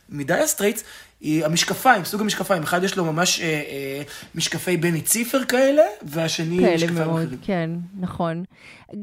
[0.09, 0.83] מ-Dire Straits,
[1.21, 2.63] היא המשקפיים, סוג המשקפיים.
[2.63, 4.01] אחד יש לו ממש אה, אה,
[4.35, 7.39] משקפי בני ציפר כאלה, והשני כאלה משקפיים מאוד, אחרים.
[7.41, 8.43] כן, נכון.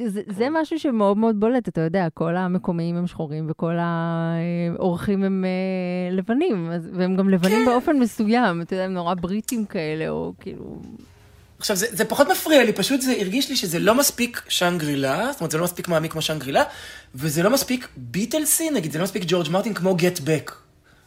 [0.07, 5.44] זה, זה משהו שמאוד מאוד בולט, אתה יודע, כל המקומיים הם שחורים וכל האורחים הם
[5.44, 7.70] אה, לבנים, והם גם לבנים כן.
[7.70, 10.83] באופן מסוים, אתה יודע, הם נורא בריטים כאלה, או כאילו...
[11.61, 15.40] עכשיו, זה, זה פחות מפריע לי, פשוט זה הרגיש לי שזה לא מספיק שאנגרילה, זאת
[15.40, 16.62] אומרת, זה לא מספיק מעמיק כמו שאנגרילה,
[17.14, 20.53] וזה לא מספיק ביטלסי, נגיד, זה לא מספיק ג'ורג' מרטין כמו גט בק.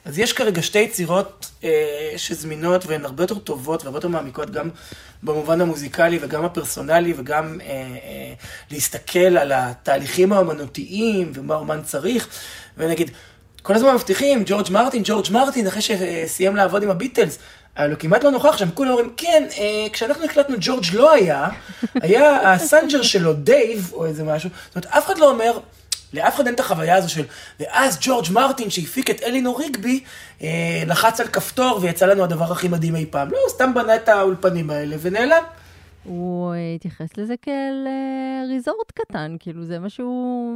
[0.06, 4.70] אז יש כרגע שתי יצירות אה, שזמינות והן הרבה יותר טובות והרבה יותר מעמיקות, גם
[5.24, 8.34] במובן המוזיקלי וגם הפרסונלי, וגם אה, אה,
[8.72, 12.28] להסתכל על התהליכים האומנותיים ומה אומן צריך,
[12.78, 13.12] ונגיד,
[13.62, 17.39] כל הזמן מבטיחים, ג'ורג' מרטין, ג'ורג' מרטין, אחרי שסיים לעבוד עם הביטלס.
[17.78, 21.48] אבל הוא כמעט לא נוכח שם, כולם אומרים, כן, אה, כשאנחנו הקלטנו ג'ורג' לא היה,
[22.02, 25.60] היה ה engineer שלו, דייב, או איזה משהו, זאת אומרת, אף אחד לא אומר,
[26.14, 27.24] לאף אחד אין את החוויה הזו של,
[27.60, 30.04] ואז ג'ורג' מרטין, שהפיק את אלינור ריגבי,
[30.42, 33.32] אה, לחץ על כפתור ויצא לנו הדבר הכי מדהים אי פעם.
[33.32, 35.44] לא, הוא סתם בנה את האולפנים האלה ונעלם.
[36.04, 40.56] הוא אה, התייחס לזה כאל אה, ריזורט קטן, כאילו זה משהו,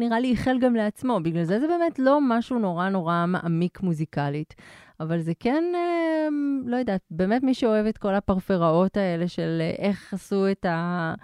[0.00, 4.54] נראה לי איחל גם לעצמו, בגלל זה זה באמת לא משהו נורא נורא מעמיק מוזיקלית,
[5.00, 6.28] אבל זה כן, אה,
[6.66, 11.14] לא יודעת, באמת מי שאוהב את כל הפרפראות האלה של איך עשו את ה...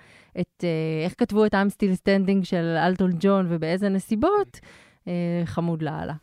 [0.41, 0.65] את,
[1.05, 4.61] איך כתבו את I'm Still Standing של אלטון ג'ון ובאיזה נסיבות,
[5.45, 6.15] חמוד לאללה.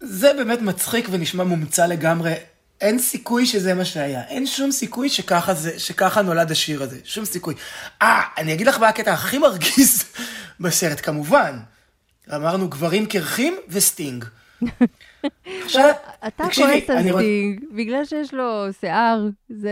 [0.00, 2.34] זה באמת מצחיק ונשמע מומצא לגמרי.
[2.80, 4.22] אין סיכוי שזה מה שהיה.
[4.28, 6.98] אין שום סיכוי שככה, זה, שככה נולד השיר הזה.
[7.04, 7.54] שום סיכוי.
[8.02, 10.04] אה, אני אגיד לך מה הקטע הכי מרגיז
[10.60, 11.58] בסרט, כמובן.
[12.34, 14.24] אמרנו גברים קרחים וסטינג.
[15.64, 15.90] עכשיו,
[16.26, 19.70] אתה כועס על אני רוצ- סטינג, בגלל שיש לו שיער, זה...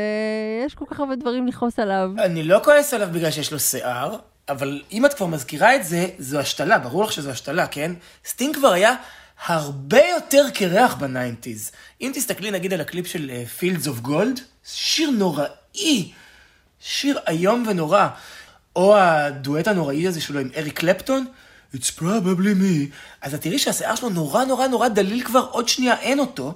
[0.66, 2.10] יש כל כך הרבה דברים לכעוס עליו.
[2.18, 4.16] אני לא כועס עליו בגלל שיש לו שיער,
[4.48, 7.92] אבל אם את כבר מזכירה את זה, זו השתלה, ברור לך שזו השתלה, כן?
[8.26, 8.94] סטינג כבר היה
[9.46, 11.70] הרבה יותר קרח ב nineties.
[12.00, 16.12] אם תסתכלי נגיד על הקליפ של Fields of Gold, שיר נוראי,
[16.80, 18.08] שיר איום ונורא.
[18.76, 21.26] או הדואט הנוראי הזה שלו עם אריק קלפטון,
[21.74, 22.92] It's probably me.
[23.22, 26.54] אז את תראי שהשיער שלו נורא נורא נורא דליל כבר, עוד שנייה אין אותו,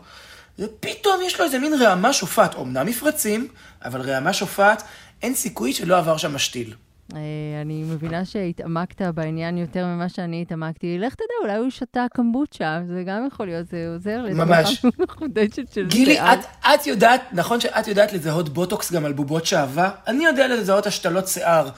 [0.59, 2.55] ופתאום יש לו איזה מין רעמה שופעת.
[2.55, 3.49] אמנם מפרצים,
[3.85, 4.83] אבל רעמה שופעת,
[5.23, 6.75] אין סיכוי שלא עבר שם משתיל.
[7.15, 7.21] אה,
[7.63, 10.99] אני מבינה שהתעמקת בעניין יותר ממה שאני התעמקתי.
[10.99, 14.71] לך תדע, אולי הוא שתה קמבוצ'ה, זה גם יכול להיות, זה עוזר ממש.
[14.85, 16.35] לצמיחה מחודשת של גילי, שיער.
[16.35, 16.39] את,
[16.75, 19.91] את יודעת, נכון שאת יודעת לזהות בוטוקס גם על בובות שעווה?
[20.07, 21.69] אני יודע לזהות השתלות שיער,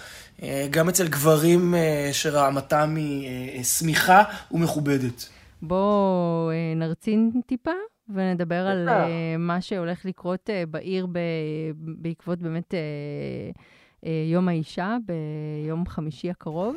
[0.43, 5.29] אה, גם אצל גברים אה, שרעמתם היא אה, שמיכה ומכובדת.
[5.63, 7.71] בואו אה, נרצין טיפה
[8.09, 8.89] ונדבר על.
[8.89, 11.07] אה, מה שהולך לקרות אה, בעיר
[11.77, 13.51] בעקבות באמת אה, אה,
[14.33, 16.77] יום האישה ביום חמישי הקרוב.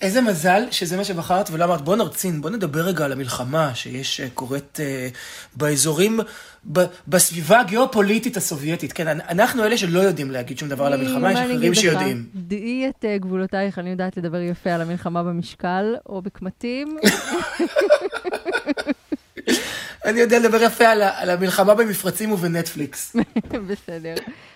[0.00, 4.20] איזה מזל שזה מה שבחרת ולא אמרת, בוא נרצין, בוא נדבר רגע על המלחמה שיש
[4.20, 5.08] אה, קורית אה,
[5.56, 6.20] באזורים,
[6.72, 8.92] ב, בסביבה הגיאופוליטית הסובייטית.
[8.92, 11.74] כן, אנ- אנחנו אלה שלא יודעים להגיד שום דבר על המלחמה, יש אחרים?
[11.74, 12.26] שיודעים.
[12.34, 16.96] דעי את אה, גבולותייך, אני יודעת לדבר יפה על המלחמה במשקל או בקמטים.
[20.04, 23.16] אני יודע לדבר יפה על, על המלחמה במפרצים ובנטפליקס.
[23.68, 24.14] בסדר.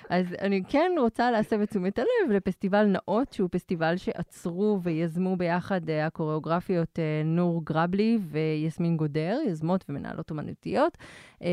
[0.09, 5.89] אז אני כן רוצה להסב את תשומת הלב לפסטיבל נאות, שהוא פסטיבל שעצרו ויזמו ביחד
[5.89, 10.99] uh, הקוריאוגרפיות uh, נור גרבלי ויסמין גודר, יזמות ומנהלות אומנותיות.
[11.39, 11.45] Uh,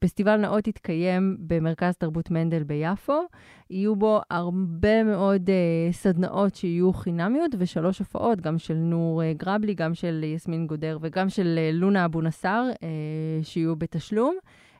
[0.00, 3.20] פסטיבל נאות יתקיים במרכז תרבות מנדל ביפו.
[3.70, 5.50] יהיו בו הרבה מאוד
[5.92, 11.58] סדנאות שיהיו חינמיות ושלוש הופעות, גם של נור גרבלי, גם של יסמין גודר וגם של
[11.72, 12.70] לונה אבו נסאר,
[13.42, 14.36] שיהיו בתשלום.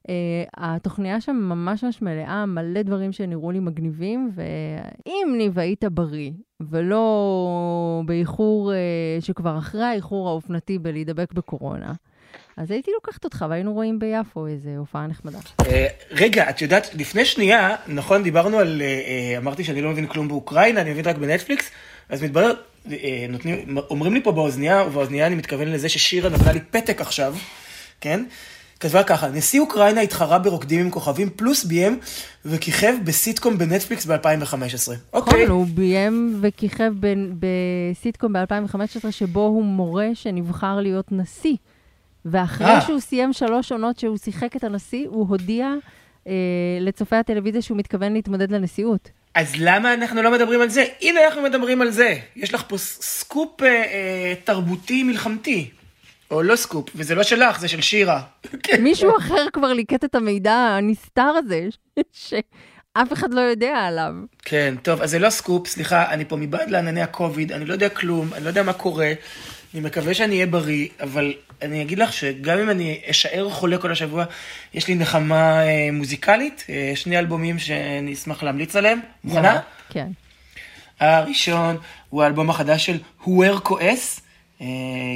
[0.09, 0.11] Uh,
[0.56, 6.30] התוכניה שם ממש ממש מלאה, מלא דברים שנראו לי מגניבים, ואם ניב היית בריא,
[6.70, 11.92] ולא באיחור uh, שכבר אחרי האיחור האופנתי בלהידבק בקורונה,
[12.56, 15.38] אז הייתי לוקחת אותך והיינו רואים ביפו איזה הופעה נחמדה.
[15.66, 18.82] אה, רגע, את יודעת, לפני שנייה, נכון, דיברנו על,
[19.38, 21.70] אמרתי שאני לא מבין כלום באוקראינה, אני מבין רק בנטפליקס,
[22.09, 22.52] אז מתברר,
[23.28, 27.34] נותנים, אומרים לי פה באוזנייה, ובאוזנייה אני מתכוון לזה ששירה נתנה לי פתק עכשיו,
[28.00, 28.24] כן?
[28.81, 31.99] כתבה ככה, נשיא אוקראינה התחרה ברוקדים עם כוכבים פלוס ביים
[32.45, 34.93] וכיכב בסיטקום בנטפליקס ב-2015.
[35.12, 35.45] אוקיי.
[35.45, 36.93] נכון, הוא ביים וכיכב
[37.39, 41.57] בסיטקום ב-2015, שבו הוא מורה שנבחר להיות נשיא.
[42.24, 42.70] ואחרי 아.
[42.70, 42.81] אה.
[42.81, 45.74] שהוא סיים שלוש עונות שהוא שיחק את הנשיא, הוא הודיע
[46.26, 46.33] אה,
[46.81, 49.11] לצופי הטלוויזיה שהוא מתכוון להתמודד לנשיאות.
[49.35, 50.85] אז למה אנחנו לא מדברים על זה?
[51.03, 52.16] הנה אנחנו מדברים על זה.
[52.37, 55.70] יש לך פה סקופ אה, אה, תרבותי מלחמתי.
[56.31, 58.22] או לא סקופ, וזה לא שלך, זה של שירה.
[58.79, 61.66] מישהו אחר כבר ליקט את המידע הנסתר הזה,
[62.26, 64.12] שאף אחד לא יודע עליו.
[64.43, 67.89] כן, טוב, אז זה לא סקופ, סליחה, אני פה מבעד לענני הקוביד, אני לא יודע
[67.89, 69.12] כלום, אני לא יודע מה קורה.
[69.74, 73.93] אני מקווה שאני אהיה בריא, אבל אני אגיד לך שגם אם אני אשאר חולה כל
[73.93, 74.24] השבוע,
[74.74, 79.01] יש לי נחמה אה, מוזיקלית, אה, שני אלבומים שאני אשמח להמליץ עליהם.
[79.24, 79.61] מוכנה?
[79.91, 80.09] כן.
[81.01, 81.76] הראשון
[82.09, 84.20] הוא האלבום החדש של הואר כועס,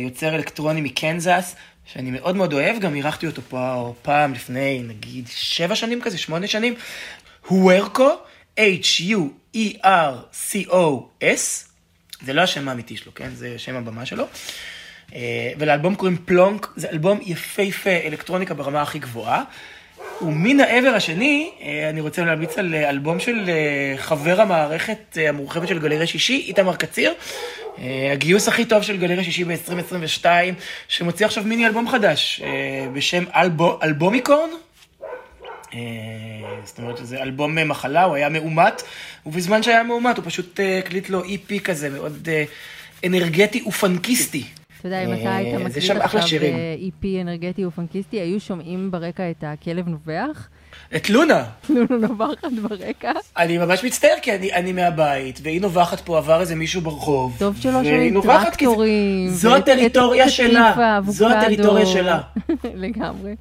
[0.04, 5.76] יוצר אלקטרוני מקנזס, שאני מאוד מאוד אוהב, גם אירחתי אותו פה פעם לפני נגיד שבע
[5.76, 6.74] שנים כזה, שמונה שנים.
[7.46, 8.10] הוארקו,
[8.58, 9.72] H-U-E-R-C-O-S,
[12.24, 13.30] זה לא השם האמיתי שלו, כן?
[13.34, 14.24] זה שם הבמה שלו.
[15.14, 19.42] אה, ולאלבום קוראים פלונק, זה אלבום יפהפה, אלקטרוניקה ברמה הכי גבוהה.
[20.22, 23.50] ומן העבר השני, אה, אני רוצה להמליץ על אה, אלבום של
[23.96, 27.12] חבר המערכת המורחבת של גלריה שישי, איתמר קציר.
[28.12, 30.26] הגיוס הכי טוב של גלריה שישי ב-2022,
[30.88, 32.42] שמוציא עכשיו מיני אלבום חדש,
[32.92, 34.50] בשם אלבו, אלבומיקורן.
[36.64, 38.82] זאת אומרת שזה אלבום מחלה, הוא היה מאומת,
[39.26, 42.28] ובזמן שהיה מאומת הוא פשוט הקליט לו איפי e כזה, מאוד
[43.06, 44.44] אנרגטי ופנקיסטי.
[44.82, 46.22] אתה יודע, אם אתה היית מקליט עכשיו
[46.90, 50.48] EP אנרגטי ופנקיסטי, היו שומעים ברקע את הכלב נובח?
[50.96, 51.44] את לונה.
[51.68, 53.12] לונה נובחת ברקע.
[53.36, 57.36] אני ממש מצטער, כי אני, אני מהבית, והיא נובחת פה, עבר איזה מישהו ברחוב.
[57.38, 59.28] טוב שלא שומעים טרקטורים.
[59.30, 61.00] זו הטריטוריה שלה.
[61.06, 62.20] זו הטריטוריה שלה.
[62.74, 63.34] לגמרי.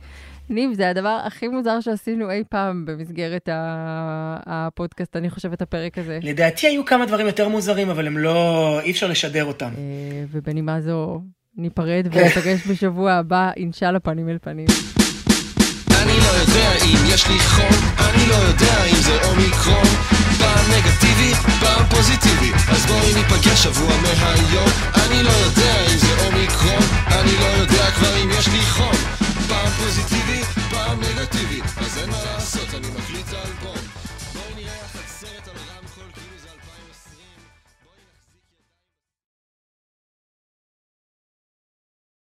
[0.51, 3.49] ניב, זה הדבר הכי מוזר שעשינו אי פעם במסגרת
[4.45, 6.19] הפודקאסט, אני חושבת, הפרק הזה.
[6.21, 9.69] לדעתי היו כמה דברים יותר מוזרים, אבל הם לא, אי אפשר לשדר אותם.
[9.77, 11.21] אה, ובנימה זו
[11.57, 14.65] ניפרד ונפגש בשבוע הבא, אינשאללה פנים אל פנים.
[16.01, 19.87] אני לא יודע אם יש לי חום, אני לא יודע אם זה אומיקרון,
[20.39, 24.69] פעם נגטיבי, פעם פוזיטיבי, אז בואי ניפגש שבוע מהיום,
[25.03, 29.30] אני לא יודע אם זה אומיקרון, אני לא יודע כבר אם יש לי חום.
[29.51, 32.90] פעם פוזיטיבי, פעם נגטיבי, אז אין מה לעשות, אני...